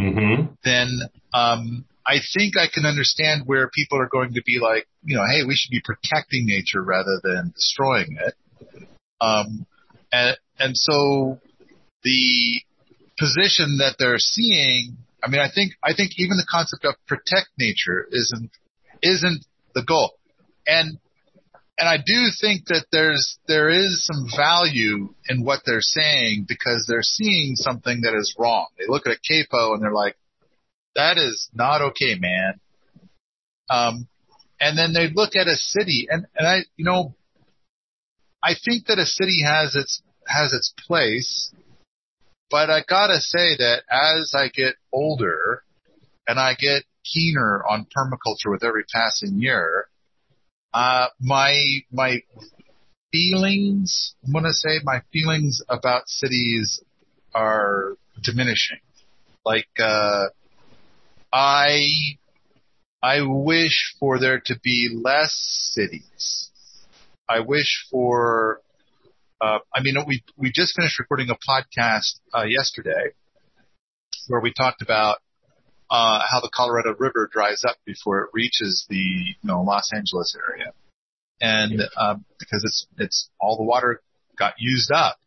[0.00, 0.52] mm-hmm.
[0.64, 1.00] then
[1.34, 5.24] um, I think I can understand where people are going to be like, you know,
[5.28, 8.34] hey, we should be protecting nature rather than destroying it.
[9.20, 9.66] Um,
[10.12, 11.40] and and so
[12.04, 12.62] the
[13.18, 17.48] position that they're seeing, I mean, I think I think even the concept of protect
[17.58, 18.50] nature isn't
[19.02, 19.44] isn't
[19.74, 20.12] the goal.
[20.64, 20.98] And
[21.78, 26.86] and I do think that there's there is some value in what they're saying because
[26.86, 28.66] they're seeing something that is wrong.
[28.78, 30.16] They look at a capo and they're like,
[30.94, 32.60] "That is not okay, man."
[33.70, 34.08] Um,
[34.60, 37.14] and then they look at a city, and and I, you know,
[38.42, 41.52] I think that a city has its has its place,
[42.50, 45.64] but I gotta say that as I get older
[46.28, 49.88] and I get keener on permaculture with every passing year,
[50.72, 51.54] uh, my
[51.90, 52.22] my
[53.12, 56.80] feelings, I'm gonna say my feelings about cities
[57.34, 58.78] are diminishing.
[59.44, 60.26] Like, uh,
[61.32, 61.88] I,
[63.02, 65.34] I wish for there to be less
[65.72, 66.50] cities.
[67.28, 68.60] I wish for,
[69.40, 73.12] uh, I mean, we, we just finished recording a podcast, uh, yesterday
[74.28, 75.16] where we talked about,
[75.92, 80.34] uh, how the Colorado River dries up before it reaches the, you know, Los Angeles
[80.48, 80.72] area.
[81.38, 84.00] And, um, because it's, it's all the water
[84.38, 85.18] got used up.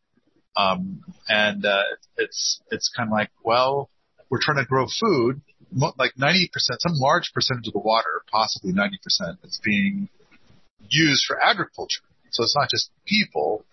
[0.57, 1.83] Um, and, uh,
[2.17, 3.91] it's, it's kind of like, well,
[4.31, 5.41] we're trying to grow food,
[5.71, 8.89] like 90%, some large percentage of the water, possibly 90%
[9.43, 10.09] is being
[10.89, 12.01] used for agriculture.
[12.31, 13.63] So it's not just people.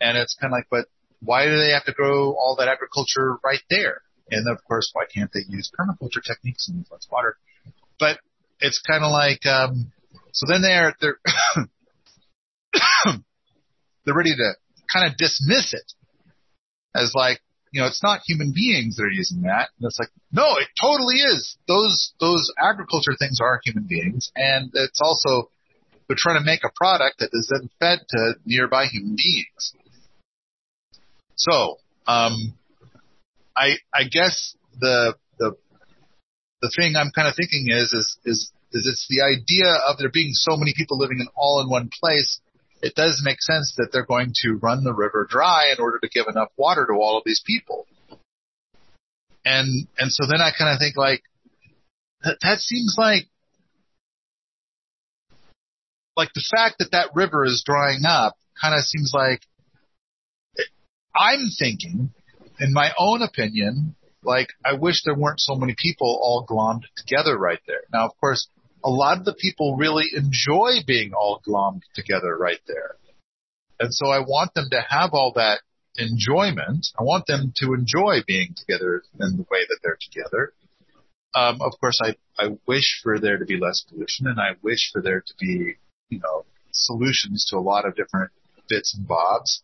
[0.00, 0.86] And it's kind of like, but
[1.20, 4.02] why do they have to grow all that agriculture right there?
[4.32, 7.36] And of course, why can't they use permaculture techniques and less water?
[8.00, 8.18] But
[8.60, 9.92] it's kind of like, um,
[10.32, 11.18] so then they're, they're,
[14.04, 14.52] they're ready to
[14.92, 15.92] kind of dismiss it
[16.94, 17.40] as like,
[17.72, 19.68] you know, it's not human beings that are using that.
[19.78, 21.56] And it's like, no, it totally is.
[21.68, 24.30] Those, those agriculture things are human beings.
[24.34, 25.50] And it's also,
[26.08, 29.74] they're trying to make a product that is then fed to nearby human beings.
[31.36, 32.54] So, um,
[33.56, 35.56] I, I guess the, the,
[36.60, 40.10] the thing I'm kind of thinking is, is, is, is it's the idea of there
[40.12, 42.40] being so many people living in all in one place
[42.82, 46.08] it does make sense that they're going to run the river dry in order to
[46.08, 47.86] give enough water to all of these people.
[49.44, 51.22] And, and so then I kind of think like,
[52.24, 53.28] that, that seems like,
[56.16, 59.42] like the fact that that river is drying up kind of seems like,
[61.14, 62.12] I'm thinking,
[62.62, 67.36] in my own opinion, like I wish there weren't so many people all glommed together
[67.36, 67.82] right there.
[67.92, 68.46] Now, of course,
[68.84, 72.96] a lot of the people really enjoy being all glommed together right there.
[73.80, 75.60] And so I want them to have all that
[75.96, 76.86] enjoyment.
[76.98, 80.52] I want them to enjoy being together in the way that they're together.
[81.34, 84.90] Um, of course, I, I wish for there to be less pollution and I wish
[84.92, 85.74] for there to be,
[86.10, 88.30] you know, solutions to a lot of different
[88.68, 89.62] bits and bobs.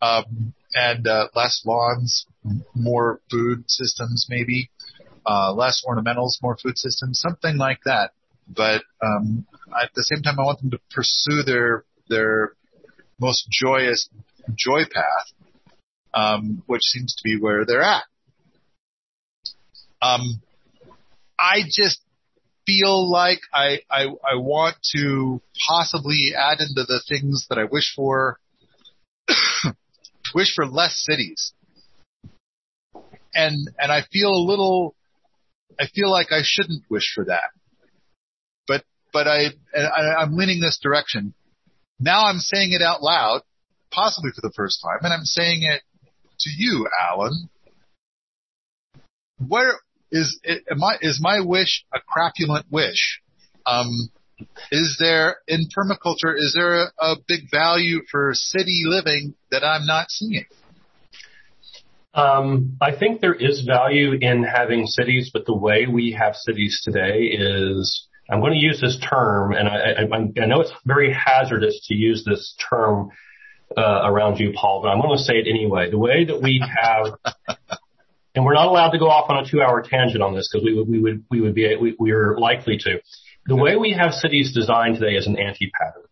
[0.00, 2.26] Um, and, uh, less lawns,
[2.74, 4.70] more food systems maybe,
[5.26, 8.12] uh, less ornamentals, more food systems, something like that
[8.54, 9.46] but um,
[9.80, 12.52] at the same time, I want them to pursue their their
[13.18, 14.08] most joyous
[14.54, 15.32] joy path,
[16.12, 18.02] um, which seems to be where they're at.
[20.02, 20.42] Um,
[21.38, 22.00] I just
[22.66, 27.92] feel like I, I I want to possibly add into the things that I wish
[27.94, 28.40] for.
[30.34, 31.52] wish for less cities,
[33.34, 34.94] and and I feel a little.
[35.78, 37.50] I feel like I shouldn't wish for that
[38.70, 41.34] but but I, I I'm leaning this direction.
[41.98, 43.42] Now I'm saying it out loud,
[43.90, 45.82] possibly for the first time, and I'm saying it
[46.40, 47.50] to you, Alan.
[49.46, 49.74] Where
[50.12, 53.20] is it, my is my wish a crapulent wish?
[53.66, 54.10] Um,
[54.70, 56.34] is there in permaculture?
[56.36, 60.44] Is there a, a big value for city living that I'm not seeing?
[62.12, 66.80] Um, I think there is value in having cities, but the way we have cities
[66.84, 71.12] today is I'm going to use this term, and I, I, I know it's very
[71.12, 73.10] hazardous to use this term
[73.76, 75.90] uh, around you, Paul, but I'm going to say it anyway.
[75.90, 77.14] The way that we have,
[78.34, 80.74] and we're not allowed to go off on a two-hour tangent on this because we
[80.74, 83.00] would we would we would be we, we are likely to.
[83.50, 86.04] The way we have cities designed today is an anti-pattern.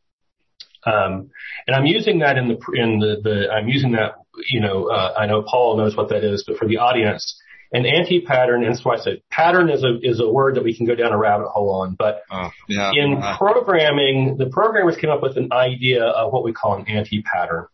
[0.84, 1.30] Um,
[1.68, 4.14] and I'm using that in the in the, the I'm using that
[4.50, 7.86] you know uh, I know Paul knows what that is, but for the audience, an
[7.86, 10.96] anti-pattern, and why I said pattern is a is a word that we can go
[10.96, 11.94] down a rabbit hole on.
[11.96, 16.42] But oh, yeah, in uh, programming, the programmers came up with an idea of what
[16.42, 17.66] we call an anti-pattern,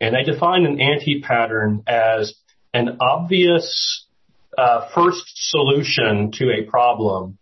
[0.00, 2.32] and they define an anti-pattern as
[2.72, 4.06] an obvious
[4.56, 7.36] uh, first solution to a problem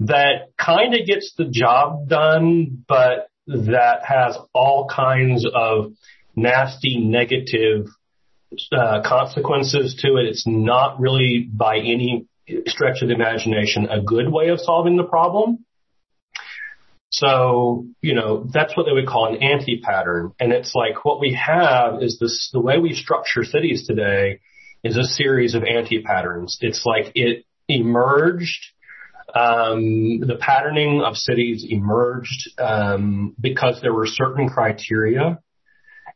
[0.00, 5.92] that kind of gets the job done, but that has all kinds of
[6.34, 7.86] nasty negative
[8.72, 10.26] uh, consequences to it.
[10.26, 12.26] It's not really by any
[12.66, 15.64] stretch of the imagination a good way of solving the problem.
[17.10, 20.32] So, you know, that's what they would call an anti-pattern.
[20.38, 24.40] And it's like what we have is this, the way we structure cities today
[24.84, 26.58] is a series of anti-patterns.
[26.60, 28.64] It's like it emerged,
[29.34, 35.38] um, the patterning of cities emerged, um, because there were certain criteria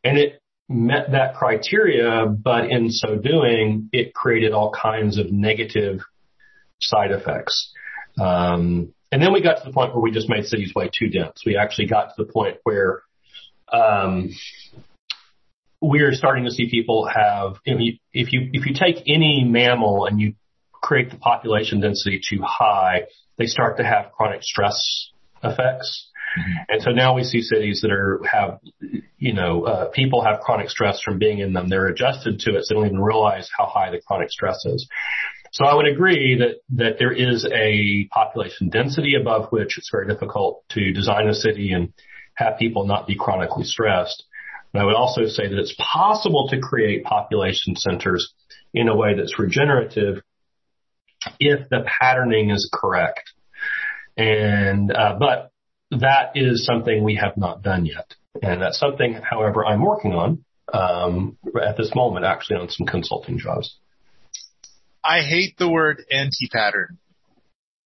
[0.03, 6.01] and it met that criteria, but in so doing, it created all kinds of negative
[6.81, 7.73] side effects.
[8.19, 11.09] Um, and then we got to the point where we just made cities way too
[11.09, 11.43] dense.
[11.47, 13.03] We actually got to the point where
[13.73, 14.31] um,
[15.81, 20.35] we're starting to see people have, if you, if you take any mammal and you
[20.85, 23.05] create the population density too high,
[23.39, 25.11] they start to have chronic stress
[25.43, 26.11] effects.
[26.39, 26.53] Mm-hmm.
[26.69, 28.59] And so now we see cities that are have,
[29.19, 31.69] you know, uh, people have chronic stress from being in them.
[31.69, 34.89] They're adjusted to it, so they don't even realize how high the chronic stress is.
[35.53, 40.09] So I would agree that that there is a population density above which it's very
[40.09, 41.93] difficult to design a city and
[42.35, 44.25] have people not be chronically stressed.
[44.73, 48.35] And I would also say that it's possible to create population centers
[48.75, 50.21] in a way that's regenerative
[51.41, 53.33] if the patterning is correct.
[54.17, 55.51] And uh, but
[55.91, 58.15] that is something we have not done yet.
[58.43, 63.39] And that's something, however, I'm working on um, at this moment, actually on some consulting
[63.39, 63.77] jobs.
[65.05, 66.99] I hate the word anti-pattern.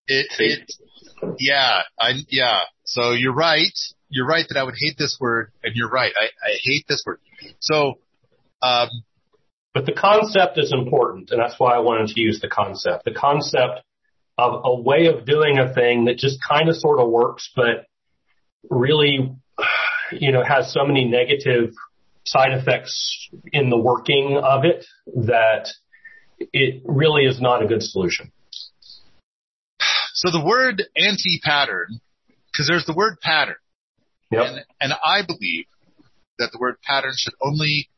[0.07, 0.73] It, it,
[1.39, 2.61] yeah, I, yeah.
[2.85, 3.77] So you're right.
[4.09, 6.13] You're right that I would hate this word, and you're right.
[6.19, 7.19] I, I hate this word.
[7.61, 7.99] So,
[8.63, 8.89] um,
[9.79, 13.05] but the concept is important, and that's why I wanted to use the concept.
[13.05, 13.85] The concept
[14.37, 17.87] of a way of doing a thing that just kind of sort of works, but
[18.69, 19.37] really,
[20.11, 21.75] you know, has so many negative
[22.27, 25.69] side effects in the working of it that
[26.41, 28.33] it really is not a good solution.
[30.15, 32.01] So the word anti-pattern,
[32.51, 33.55] because there's the word pattern,
[34.33, 34.45] yep.
[34.45, 35.67] and, and I believe
[36.41, 37.89] that the word pattern should only,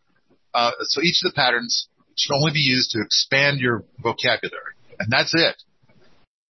[0.54, 5.10] uh, so each of the patterns should only be used to expand your vocabulary, and
[5.10, 5.62] that's it.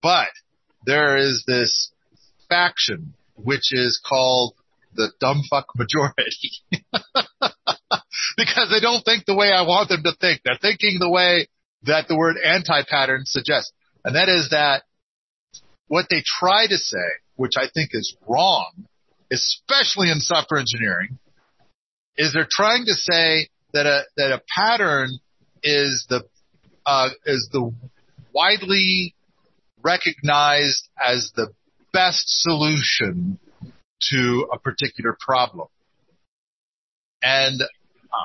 [0.03, 0.29] But
[0.87, 1.93] there is this
[2.49, 4.55] faction which is called
[4.95, 6.51] the dumbfuck majority.
[8.37, 10.43] because they don't think the way I want them to think.
[10.45, 11.49] They're thinking the way
[11.85, 13.73] that the word anti-pattern suggests.
[14.05, 14.83] And that is that
[15.89, 16.99] what they try to say,
[17.37, 18.87] which I think is wrong,
[19.33, 21.19] especially in software engineering,
[22.17, 25.19] is they're trying to say that a, that a pattern
[25.63, 26.25] is the,
[26.87, 27.73] uh, is the
[28.33, 29.15] widely
[29.83, 31.49] recognized as the
[31.93, 33.39] best solution
[34.11, 35.69] to a particular problem.
[37.23, 37.61] And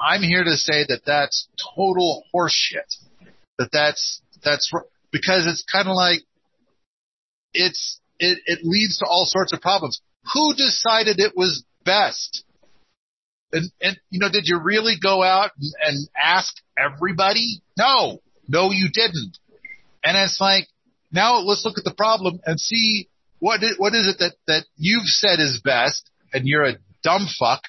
[0.08, 2.90] I'm here to say that that's total horseshit.
[3.58, 4.72] That that's, that's,
[5.12, 6.22] because it's kind of like,
[7.54, 10.02] it's, it, it leads to all sorts of problems.
[10.34, 12.44] Who decided it was best?
[13.52, 17.62] And, and, you know, did you really go out and, and ask everybody?
[17.78, 19.38] No, no, you didn't.
[20.04, 20.68] And it's like,
[21.12, 23.08] now let's look at the problem and see
[23.40, 27.28] what is, what is it that, that you've said is best and you're a dumb
[27.40, 27.62] fuck.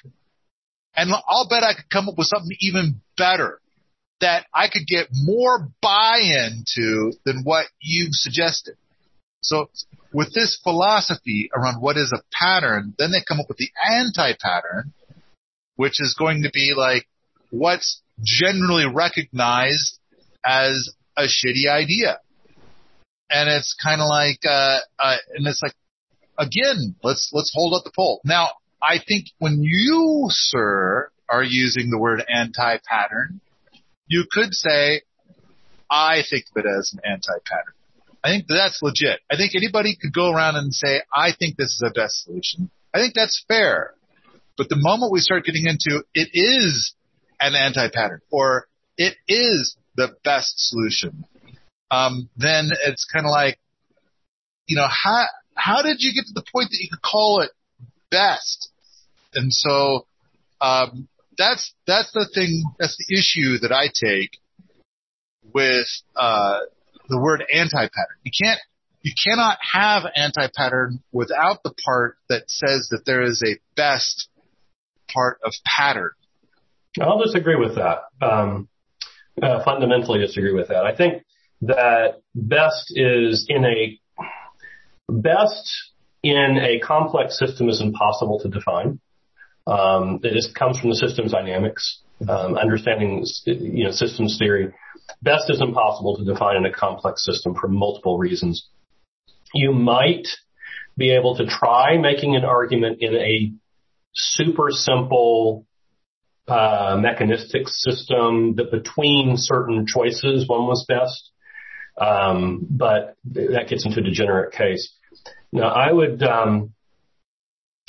[0.95, 3.61] And I'll bet I could come up with something even better
[4.19, 8.75] that I could get more buy-in to than what you've suggested.
[9.41, 9.69] So
[10.11, 14.93] with this philosophy around what is a pattern, then they come up with the anti-pattern,
[15.77, 17.07] which is going to be like
[17.49, 19.97] what's generally recognized
[20.45, 22.19] as a shitty idea
[23.29, 25.73] and it's kind of like, uh, uh, and it's like,
[26.37, 28.21] again, let's let's hold up the poll.
[28.23, 28.49] Now,
[28.81, 33.41] I think when you, sir, are using the word anti-pattern,
[34.07, 35.01] you could say,
[35.89, 37.73] I think of it as an anti-pattern.
[38.23, 39.19] I think that's legit.
[39.31, 42.69] I think anybody could go around and say, I think this is the best solution.
[42.93, 43.93] I think that's fair.
[44.57, 46.93] But the moment we start getting into it is
[47.39, 51.25] an anti-pattern or it is the best solution
[51.89, 53.59] um, then it's kind of like,
[54.67, 57.51] you know, how how did you get to the point that you could call it
[58.11, 58.69] best?
[59.33, 60.05] And so
[60.59, 62.63] um, that's that's the thing.
[62.79, 64.37] That's the issue that I take
[65.53, 66.59] with uh,
[67.07, 68.17] the word anti-pattern.
[68.23, 68.59] You can't
[69.01, 74.27] you cannot have anti-pattern without the part that says that there is a best
[75.13, 76.11] part of pattern.
[76.99, 77.99] I'll disagree with that.
[78.21, 78.69] Um,
[79.41, 80.85] uh, fundamentally disagree with that.
[80.85, 81.23] I think
[81.61, 83.99] that best is in a
[85.09, 85.69] best
[86.23, 88.99] in a complex system is impossible to define.
[89.65, 94.73] Um, it just comes from the systems dynamics, um, understanding you know systems theory.
[95.21, 98.67] Best is impossible to define in a complex system for multiple reasons.
[99.53, 100.27] You might
[100.97, 103.53] be able to try making an argument in a
[104.17, 105.65] super simple
[106.47, 111.31] uh, mechanistic system that between certain choices one was best.
[111.99, 114.93] Um, but that gets into a degenerate case.
[115.51, 116.73] Now, I would um,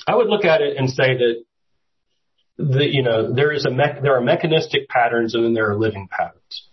[0.07, 1.45] I would look at it and say that
[2.57, 5.77] the you know there is a me- there are mechanistic patterns and then there are
[5.77, 6.69] living patterns.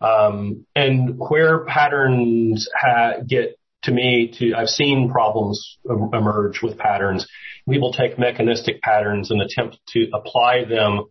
[0.00, 7.26] Um, and where patterns ha- get to me to I've seen problems emerge with patterns.
[7.68, 11.06] People take mechanistic patterns and attempt to apply them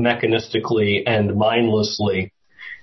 [0.00, 2.32] mechanistically and mindlessly.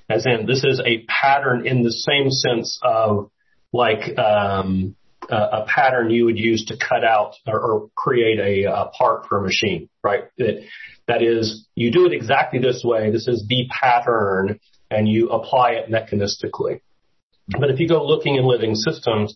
[0.10, 3.30] As in, this is a pattern in the same sense of
[3.74, 4.96] like um,
[5.30, 9.26] a, a pattern you would use to cut out or, or create a, a, part
[9.28, 10.26] for a machine, right?
[10.38, 10.64] That,
[11.08, 13.12] that is, you do it exactly this way.
[13.12, 14.60] This is the pattern,
[14.90, 16.82] and you apply it mechanistically.
[17.50, 19.36] But if you go looking in living systems,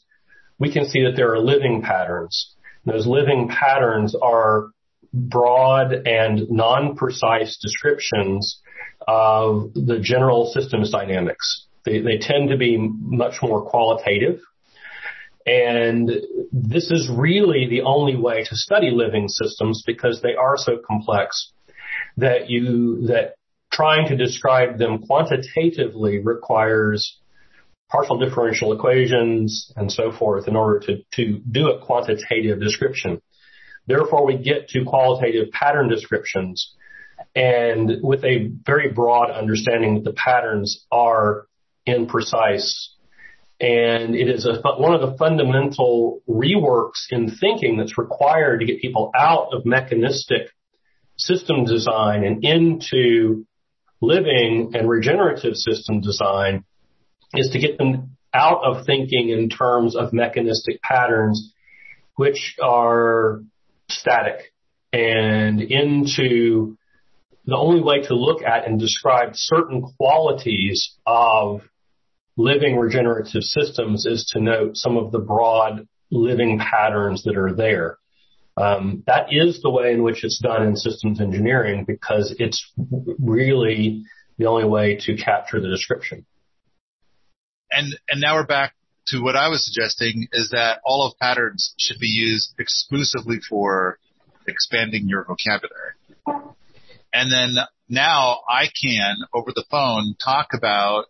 [0.60, 2.56] we can see that there are living patterns.
[2.86, 4.70] Those living patterns are
[5.14, 8.62] broad and non-precise descriptions
[9.08, 11.68] of the general systems dynamics.
[11.86, 14.40] They, they tend to be much more qualitative.
[15.46, 16.10] And
[16.52, 21.52] this is really the only way to study living systems because they are so complex
[22.18, 23.36] that you, that
[23.72, 27.21] trying to describe them quantitatively requires
[27.92, 33.22] partial differential equations and so forth in order to, to do a quantitative description.
[33.86, 36.76] Therefore, we get to qualitative pattern descriptions
[37.36, 41.48] and with a very broad understanding that the patterns are
[41.88, 42.72] imprecise.
[43.60, 48.82] And it is a, one of the fundamental reworks in thinking that's required to get
[48.82, 50.50] people out of mechanistic
[51.18, 53.46] system design and into
[54.02, 56.64] living and regenerative system design
[57.34, 61.54] is to get them out of thinking in terms of mechanistic patterns,
[62.16, 63.42] which are
[63.90, 64.54] static
[64.94, 66.78] and into
[67.46, 71.62] the only way to look at and describe certain qualities of
[72.38, 77.98] living regenerative systems is to note some of the broad living patterns that are there.
[78.58, 82.64] Um, that is the way in which it's done in systems engineering because it's
[83.20, 84.04] really
[84.38, 86.26] the only way to capture the description.
[87.72, 88.74] And and now we're back
[89.08, 93.98] to what I was suggesting is that all of patterns should be used exclusively for
[94.48, 95.94] expanding your vocabulary.
[97.14, 101.06] And then now I can over the phone talk about,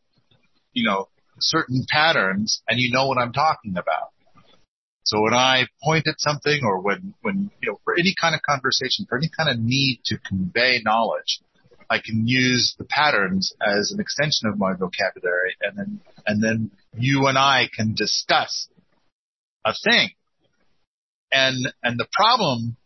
[0.74, 1.10] you know,
[1.40, 4.10] certain patterns and you know what I'm talking about.
[5.04, 8.42] So when I point at something or when, when, you know, for any kind of
[8.42, 11.42] conversation, for any kind of need to convey knowledge,
[11.92, 16.72] I can use the patterns as an extension of my vocabulary and then, and then
[16.98, 18.70] you and I can discuss
[19.66, 20.12] a thing.
[21.34, 22.78] And, and the problem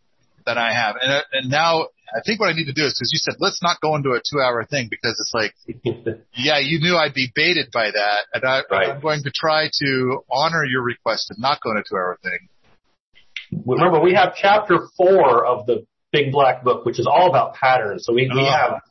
[0.48, 3.12] that I have, and, and now I think what I need to do is because
[3.14, 5.54] you said let's not go into a two-hour thing because it's like,
[6.34, 8.90] yeah, you knew I'd be baited by that, and I, right.
[8.90, 13.64] I'm going to try to honor your request and not go into a two-hour thing.
[13.68, 18.06] Remember, we have chapter four of the Big Black Book, which is all about patterns.
[18.06, 18.52] So we, we oh.
[18.52, 18.82] have.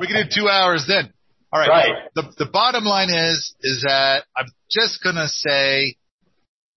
[0.00, 1.12] We can do two hours then.
[1.52, 1.68] All right.
[1.68, 1.94] right.
[2.14, 5.96] The the bottom line is is that I'm just gonna say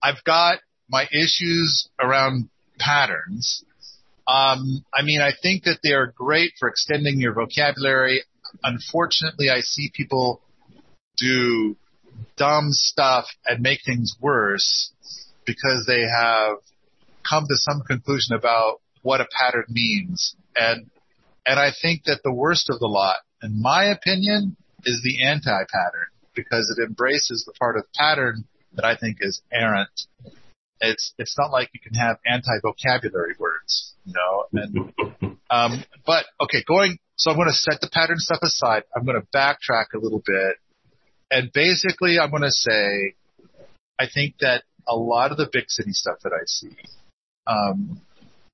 [0.02, 0.60] I've got
[0.90, 2.50] my issues around
[2.80, 3.64] patterns
[4.28, 8.24] um, I mean, I think that they are great for extending your vocabulary.
[8.64, 10.42] Unfortunately, I see people
[11.18, 11.76] do
[12.38, 14.92] dumb stuff and make things worse
[15.46, 16.58] because they have
[17.30, 20.36] come to some conclusion about what a pattern means.
[20.56, 20.90] And,
[21.46, 26.08] and I think that the worst of the lot, in my opinion, is the anti-pattern
[26.36, 29.90] because it embraces the part of pattern that I think is errant.
[30.82, 34.46] It's, it's not like you can have anti-vocabulary words you know.
[34.54, 36.98] And um, but okay, going.
[37.16, 38.84] So I'm going to set the pattern stuff aside.
[38.96, 40.58] I'm going to backtrack a little bit,
[41.30, 43.14] and basically, I'm going to say,
[44.00, 46.76] I think that a lot of the big city stuff that I see
[47.48, 48.02] um,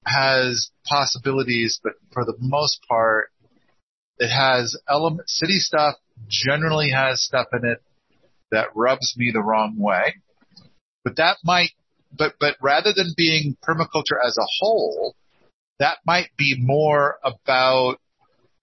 [0.06, 3.32] has possibilities, but for the most part,
[4.18, 5.96] it has element city stuff
[6.28, 7.82] generally has stuff in it
[8.52, 10.16] that rubs me the wrong way.
[11.04, 11.72] But that might,
[12.16, 15.16] but, but rather than being permaculture as a whole,
[15.80, 17.98] that might be more about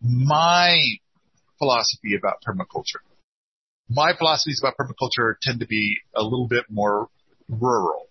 [0.02, 0.78] my
[1.58, 3.00] philosophy about permaculture.
[3.88, 7.08] My philosophies about permaculture tend to be a little bit more
[7.48, 8.08] rural.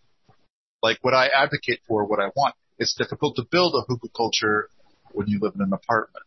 [0.82, 2.56] Like what I advocate for, what I want.
[2.78, 4.64] It's difficult to build a hugelkultur
[5.12, 6.26] when you live in an apartment.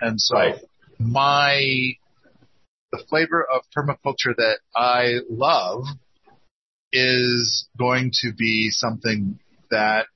[0.00, 0.58] And so right.
[0.98, 1.94] my,
[2.92, 5.84] the flavor of permaculture that I love
[6.92, 9.38] is going to be something
[9.70, 10.06] that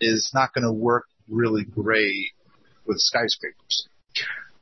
[0.00, 2.32] is not going to work really great
[2.86, 3.88] with skyscrapers.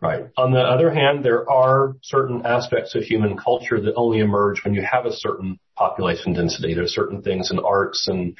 [0.00, 0.26] Right.
[0.36, 4.74] On the other hand, there are certain aspects of human culture that only emerge when
[4.74, 6.70] you have a certain population density.
[6.74, 8.36] There are certain things in arts and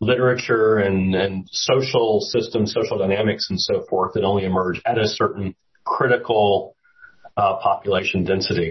[0.00, 1.32] literature and, and
[1.72, 5.54] social systems, social dynamics and so forth that only emerge at a certain
[5.84, 6.74] critical
[7.40, 8.70] uh, population density.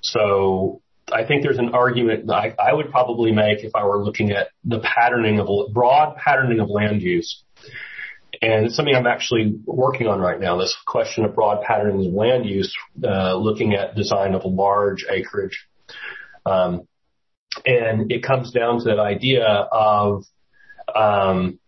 [0.00, 0.80] So
[1.20, 4.46] I think there's an argument I, I would probably make if I were looking at
[4.72, 5.46] the patterning of
[5.78, 7.30] broad patterning of land use
[8.42, 12.12] And it's something I'm actually working on right now, this question of broad patterning of
[12.12, 15.66] land use, uh, looking at design of large acreage.
[16.44, 16.86] Um,
[17.64, 20.24] and it comes down to that idea of
[20.94, 21.58] um,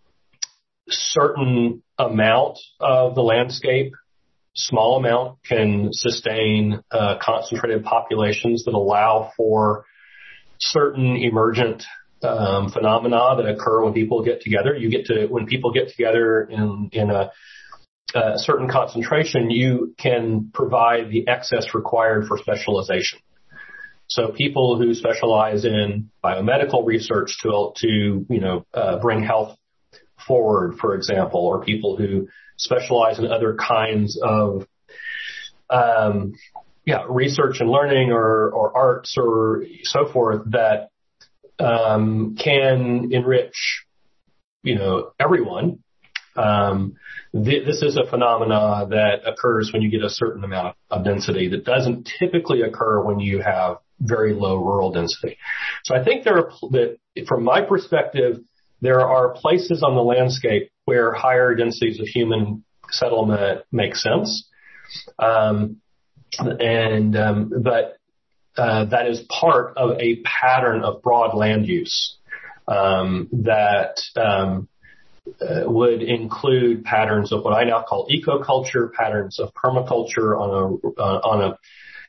[0.89, 3.93] certain amount of the landscape,
[4.55, 9.85] small amount, can sustain uh, concentrated populations that allow for
[10.59, 11.85] certain emergent
[12.23, 14.75] um, phenomena that occur when people get together.
[14.75, 17.31] You get to when people get together in in a,
[18.15, 23.21] a certain concentration, you can provide the excess required for specialization.
[24.09, 29.57] So people who specialize in biomedical research to to you know uh, bring health
[30.27, 34.67] forward, for example, or people who specialize in other kinds of
[35.69, 36.35] um,
[36.87, 40.89] yeah research and learning or or arts or so forth that
[41.59, 43.85] um, can enrich,
[44.63, 45.81] you know, everyone.
[46.35, 46.95] Um,
[47.33, 51.05] th- this is a phenomena that occurs when you get a certain amount of, of
[51.05, 55.37] density that doesn't typically occur when you have very low rural density.
[55.85, 58.39] So I think there are, that from my perspective,
[58.81, 64.49] there are places on the landscape where higher densities of human settlement make sense.
[65.19, 65.79] Um,
[66.39, 67.99] and, um, but
[68.57, 72.17] uh, that is part of a pattern of broad land use
[72.67, 74.69] um, that um,
[75.41, 81.01] uh, would include patterns of what I now call ecoculture, patterns of permaculture on a
[81.01, 81.59] uh, on a,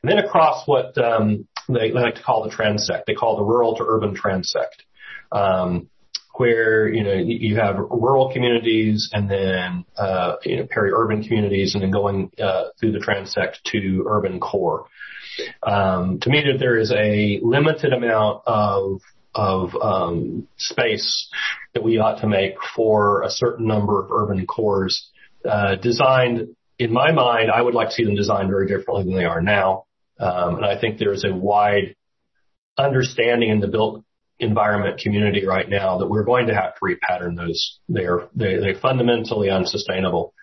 [0.02, 3.04] and then across what um, they like to call the transect.
[3.06, 4.84] They call the rural to urban transect,
[5.32, 5.88] um,
[6.34, 11.82] where you know you have rural communities and then uh, you know peri-urban communities, and
[11.82, 14.86] then going uh, through the transect to urban core.
[15.62, 19.00] Um, to me, that there is a limited amount of
[19.34, 21.30] of um, space
[21.74, 25.08] that we ought to make for a certain number of urban cores
[25.48, 26.56] uh, designed.
[26.78, 29.42] In my mind, I would like to see them designed very differently than they are
[29.42, 29.84] now,
[30.20, 31.96] um, and I think there is a wide
[32.78, 34.04] understanding in the built
[34.38, 37.78] environment community right now that we're going to have to repattern those.
[37.88, 40.34] They are they, they're fundamentally unsustainable,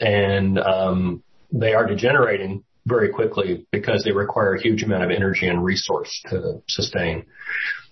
[0.00, 5.46] and um, they are degenerating very quickly because they require a huge amount of energy
[5.46, 7.26] and resource to sustain.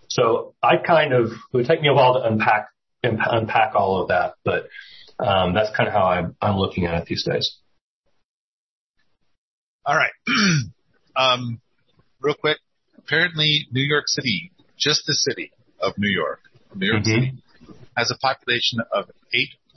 [0.08, 2.68] So I kind of, it would take me a while to unpack,
[3.04, 4.68] unpack all of that, but
[5.24, 7.58] um, that's kind of how I'm, I'm looking at it these days.
[9.86, 10.12] All right.
[11.20, 11.60] um,
[12.20, 12.58] real quick.
[12.98, 16.40] Apparently New York City, just the city of New York,
[16.74, 17.10] New York mm-hmm.
[17.10, 17.42] City,
[17.96, 19.10] has a population of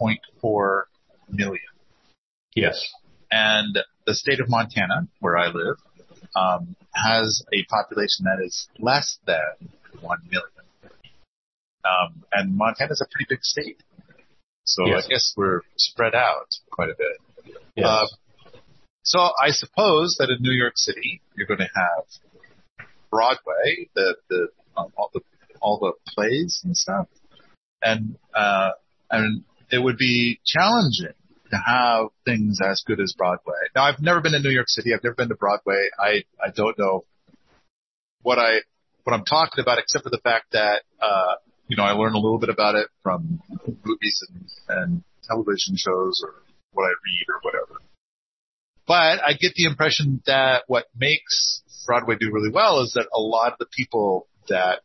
[0.01, 0.83] 8.4
[1.29, 1.59] million.
[2.55, 2.85] Yes.
[3.31, 5.77] And the state of Montana, where I live,
[6.35, 9.69] um, has a population that is less than
[10.01, 10.49] one million.
[11.83, 13.83] Um, and Montana is a pretty big state,
[14.63, 15.05] so yes.
[15.05, 17.55] I guess we're spread out quite a bit.
[17.75, 17.85] Yes.
[17.85, 18.05] Uh,
[19.03, 24.47] so I suppose that in New York City, you're going to have Broadway, the the
[24.75, 25.21] um, all the
[25.61, 27.07] all the plays and stuff,
[27.81, 28.71] and uh,
[29.11, 31.13] and it would be challenging
[31.51, 33.53] to have things as good as Broadway.
[33.75, 34.91] Now, I've never been to New York City.
[34.93, 35.89] I've never been to Broadway.
[35.99, 37.05] I I don't know
[38.21, 38.61] what I
[39.03, 41.35] what I'm talking about, except for the fact that uh,
[41.67, 43.41] you know I learn a little bit about it from
[43.83, 46.33] movies and, and television shows or
[46.71, 47.81] what I read or whatever.
[48.85, 53.19] But I get the impression that what makes Broadway do really well is that a
[53.19, 54.81] lot of the people that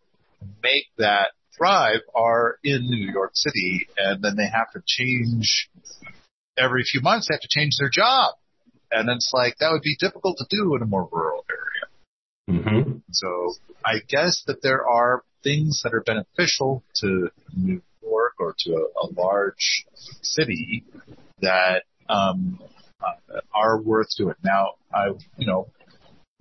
[0.62, 5.68] make that thrive are in New York City and then they have to change
[6.56, 8.34] every few months they have to change their job.
[8.90, 12.62] And it's like that would be difficult to do in a more rural area.
[12.62, 12.98] Mm-hmm.
[13.10, 18.72] So I guess that there are things that are beneficial to New York or to
[18.72, 19.84] a, a large
[20.22, 20.84] city
[21.40, 22.58] that um,
[23.02, 24.34] uh, are worth doing.
[24.44, 25.68] Now, I you know,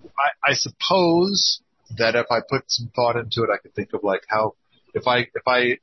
[0.04, 1.60] I, I suppose
[1.96, 4.54] that if I put some thought into it, I could think of like how
[4.94, 5.78] if I if I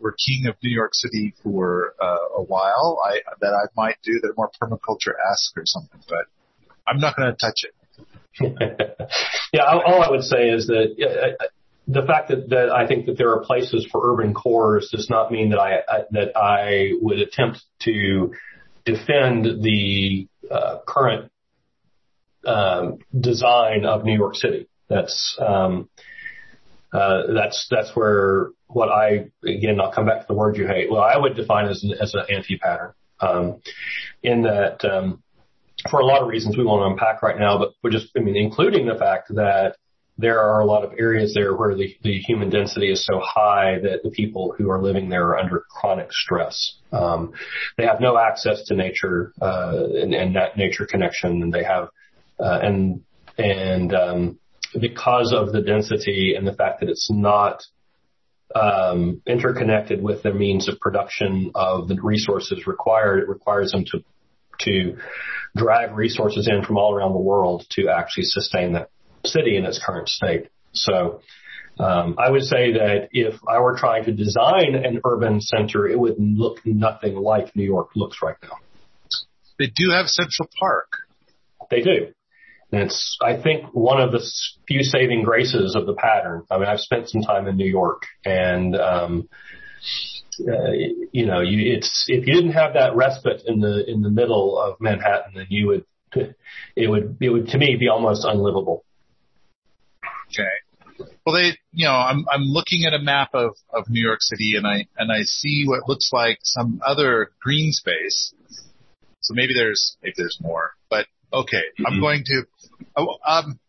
[0.00, 4.20] were king of New York City for uh, a while, I that I might do
[4.22, 6.26] that more permaculture esque or something, but
[6.86, 7.74] I'm not going to touch it.
[9.52, 11.44] yeah, all I would say is that uh,
[11.88, 15.32] the fact that, that I think that there are places for urban cores does not
[15.32, 18.32] mean that I, I that I would attempt to
[18.88, 21.30] defend the uh, current
[22.46, 24.68] um, design of New York City.
[24.88, 25.90] That's um,
[26.92, 30.90] uh, that's that's where what I again I'll come back to the word you hate.
[30.90, 33.60] Well, I would define as an, as an anti-pattern, um,
[34.22, 35.22] in that um,
[35.90, 38.36] for a lot of reasons we won't unpack right now, but we're just I mean
[38.36, 39.76] including the fact that
[40.18, 43.78] there are a lot of areas there where the, the human density is so high
[43.80, 46.76] that the people who are living there are under chronic stress.
[46.92, 47.32] Um,
[47.76, 51.88] they have no access to nature uh, and, and that nature connection, and they have
[52.40, 53.02] uh, and
[53.38, 54.38] and um,
[54.78, 57.62] because of the density and the fact that it's not
[58.54, 64.02] um, interconnected with the means of production of the resources required, it requires them to
[64.60, 64.96] to
[65.56, 68.90] drag resources in from all around the world to actually sustain that
[69.24, 70.48] city in its current state.
[70.72, 71.20] So
[71.78, 75.98] um, I would say that if I were trying to design an urban center, it
[75.98, 78.56] would look nothing like New York looks right now.
[79.58, 80.88] They do have Central Park.
[81.70, 82.12] They do.
[82.70, 84.20] And it's, I think, one of the
[84.66, 86.44] few saving graces of the pattern.
[86.50, 89.28] I mean, I've spent some time in New York and, um,
[90.40, 90.70] uh,
[91.12, 94.58] you know, you, it's, if you didn't have that respite in the, in the middle
[94.58, 95.84] of Manhattan, then you would,
[96.76, 98.84] it would, it would to me be almost unlivable.
[100.30, 101.08] Okay.
[101.24, 104.54] Well, they, you know, I'm I'm looking at a map of of New York City,
[104.56, 108.34] and I and I see what looks like some other green space.
[109.20, 111.86] So maybe there's maybe there's more, but okay, mm-hmm.
[111.86, 112.44] I'm going to.
[112.96, 113.60] Oh, um,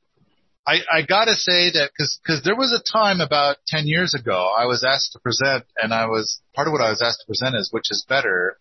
[0.66, 4.52] I I gotta say that because because there was a time about ten years ago
[4.58, 7.28] I was asked to present, and I was part of what I was asked to
[7.28, 8.58] present is which is better,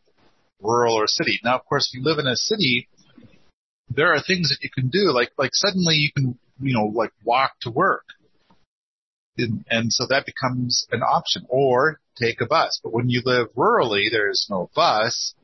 [0.61, 1.39] rural or city.
[1.45, 2.89] Now, of course, if you live in a city,
[3.89, 7.13] there are things that you can do, like like suddenly you can you know, like
[7.25, 8.05] walk to work.
[9.37, 12.81] And, and so that becomes an option or take a bus.
[12.83, 15.35] But when you live rurally, there's no bus.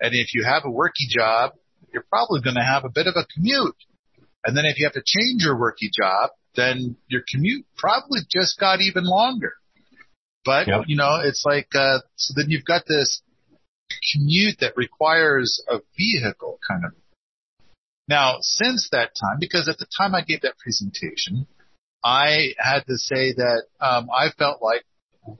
[0.00, 1.52] And if you have a worky job,
[1.92, 3.76] you're probably going to have a bit of a commute.
[4.44, 8.58] And then if you have to change your worky job, then your commute probably just
[8.58, 9.54] got even longer.
[10.44, 10.82] But, yep.
[10.86, 13.22] you know, it's like, uh, so then you've got this
[14.12, 16.92] commute that requires a vehicle kind of
[18.08, 21.46] now, since that time, because at the time I gave that presentation,
[22.04, 24.84] I had to say that um, I felt like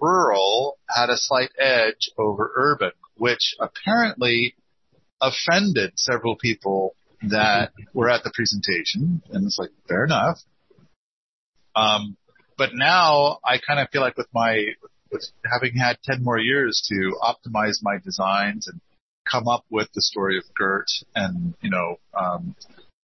[0.01, 4.55] rural had a slight edge over urban, which apparently
[5.21, 6.97] offended several people
[7.29, 10.39] that were at the presentation, and it's like fair enough.
[11.77, 12.17] Um,
[12.57, 14.69] but now I kind of feel like with my
[15.11, 18.81] with having had ten more years to optimize my designs and
[19.31, 22.55] come up with the story of Gert and, you know, um,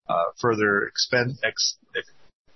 [0.08, 1.76] uh, further expand, ex,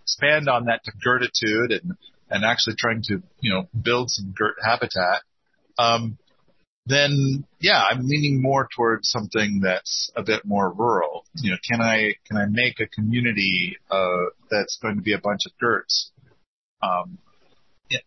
[0.02, 1.96] expand on that to Gertitude and,
[2.30, 5.22] and actually trying to, you know, build some Gert habitat.
[5.78, 6.18] Um,
[6.86, 11.24] then yeah, I'm leaning more towards something that's a bit more rural.
[11.34, 15.18] You know, can I can I make a community uh, that's going to be a
[15.18, 16.10] bunch of Gerts
[16.82, 17.18] um,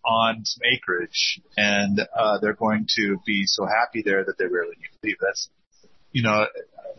[0.05, 4.75] on some acreage, and uh, they're going to be so happy there that they rarely
[4.77, 5.17] need to leave.
[5.21, 5.49] That's,
[6.11, 6.45] you know,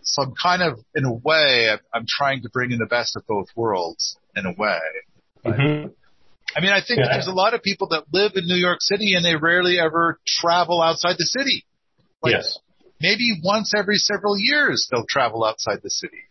[0.03, 3.27] so I'm kind of, in a way, I'm trying to bring in the best of
[3.27, 4.79] both worlds in a way.
[5.45, 5.89] Mm-hmm.
[6.57, 7.09] I mean, I think yeah.
[7.13, 10.19] there's a lot of people that live in New York City and they rarely ever
[10.27, 11.65] travel outside the city.
[12.23, 12.59] Like yes.
[13.01, 16.23] Maybe once every several years they'll travel outside the city.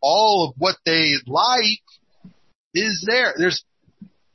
[0.00, 1.82] All of what they like
[2.74, 3.34] is there.
[3.36, 3.64] There's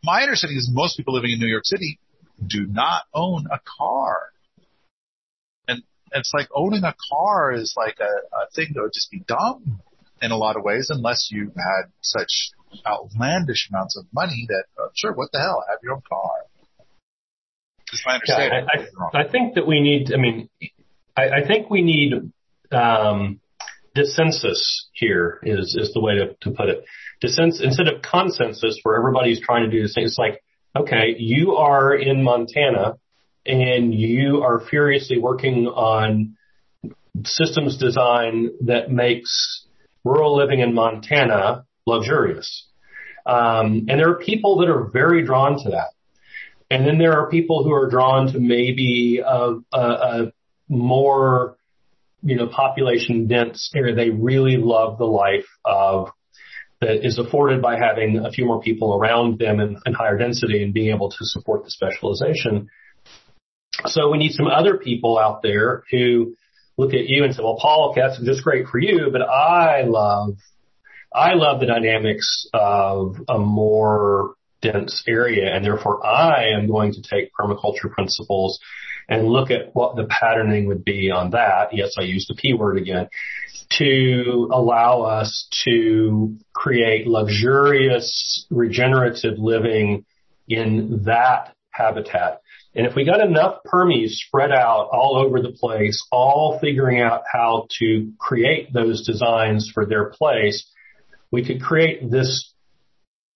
[0.03, 1.99] my understanding is most people living in New York City
[2.45, 4.31] do not own a car.
[5.67, 9.19] And it's like owning a car is like a, a thing that would just be
[9.27, 9.81] dumb
[10.21, 12.51] in a lot of ways unless you had such
[12.85, 16.31] outlandish amounts of money that, uh, sure, what the hell, have your own car.
[17.93, 18.67] Is my understanding.
[18.73, 20.49] Yeah, I, I, I, think that we need, I mean,
[21.17, 22.13] I, I think we need,
[22.71, 23.41] um,
[23.95, 26.85] dissensus here is, is the way to, to put it
[27.27, 30.05] sense instead of consensus where everybody's trying to do the same.
[30.05, 30.41] It's like,
[30.75, 32.97] okay, you are in Montana
[33.45, 36.37] and you are furiously working on
[37.23, 39.65] systems design that makes
[40.03, 42.67] rural living in Montana luxurious.
[43.25, 45.89] Um, and there are people that are very drawn to that.
[46.71, 50.31] And then there are people who are drawn to maybe a, a, a
[50.69, 51.57] more,
[52.24, 53.95] you know, population dense area.
[53.95, 56.09] They really love the life of
[56.82, 60.63] that is afforded by having a few more people around them in, in higher density
[60.63, 62.69] and being able to support the specialization.
[63.86, 66.36] So we need some other people out there who
[66.78, 69.84] look at you and say, well, Paul, okay, that's just great for you, but I
[69.84, 70.38] love,
[71.13, 77.01] I love the dynamics of a more dense area and therefore I am going to
[77.01, 78.59] take permaculture principles
[79.09, 81.73] and look at what the patterning would be on that.
[81.73, 83.09] Yes, I used the P word again
[83.77, 90.05] to allow us to create luxurious regenerative living
[90.47, 92.41] in that habitat.
[92.75, 97.23] And if we got enough permies spread out all over the place, all figuring out
[97.31, 100.69] how to create those designs for their place,
[101.31, 102.53] we could create this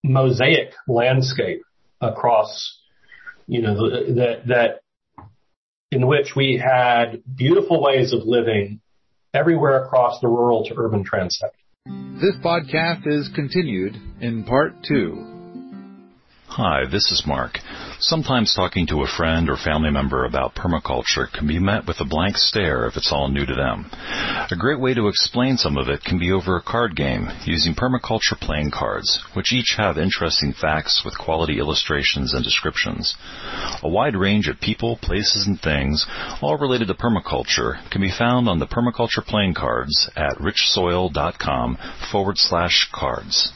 [0.03, 1.61] mosaic landscape
[1.99, 2.79] across,
[3.47, 4.79] you know, that, that
[5.95, 8.81] in which we had beautiful ways of living
[9.33, 11.55] everywhere across the rural to urban transect.
[12.19, 15.34] This podcast is continued in part two.
[16.57, 17.59] Hi, this is Mark.
[17.99, 22.05] Sometimes talking to a friend or family member about permaculture can be met with a
[22.05, 23.91] blank stare if it's all new to them.
[24.49, 27.75] A great way to explain some of it can be over a card game using
[27.75, 33.17] permaculture playing cards, which each have interesting facts with quality illustrations and descriptions.
[33.83, 36.05] A wide range of people, places, and things,
[36.41, 41.77] all related to permaculture, can be found on the permaculture playing cards at richsoil.com
[42.09, 43.51] forward slash cards.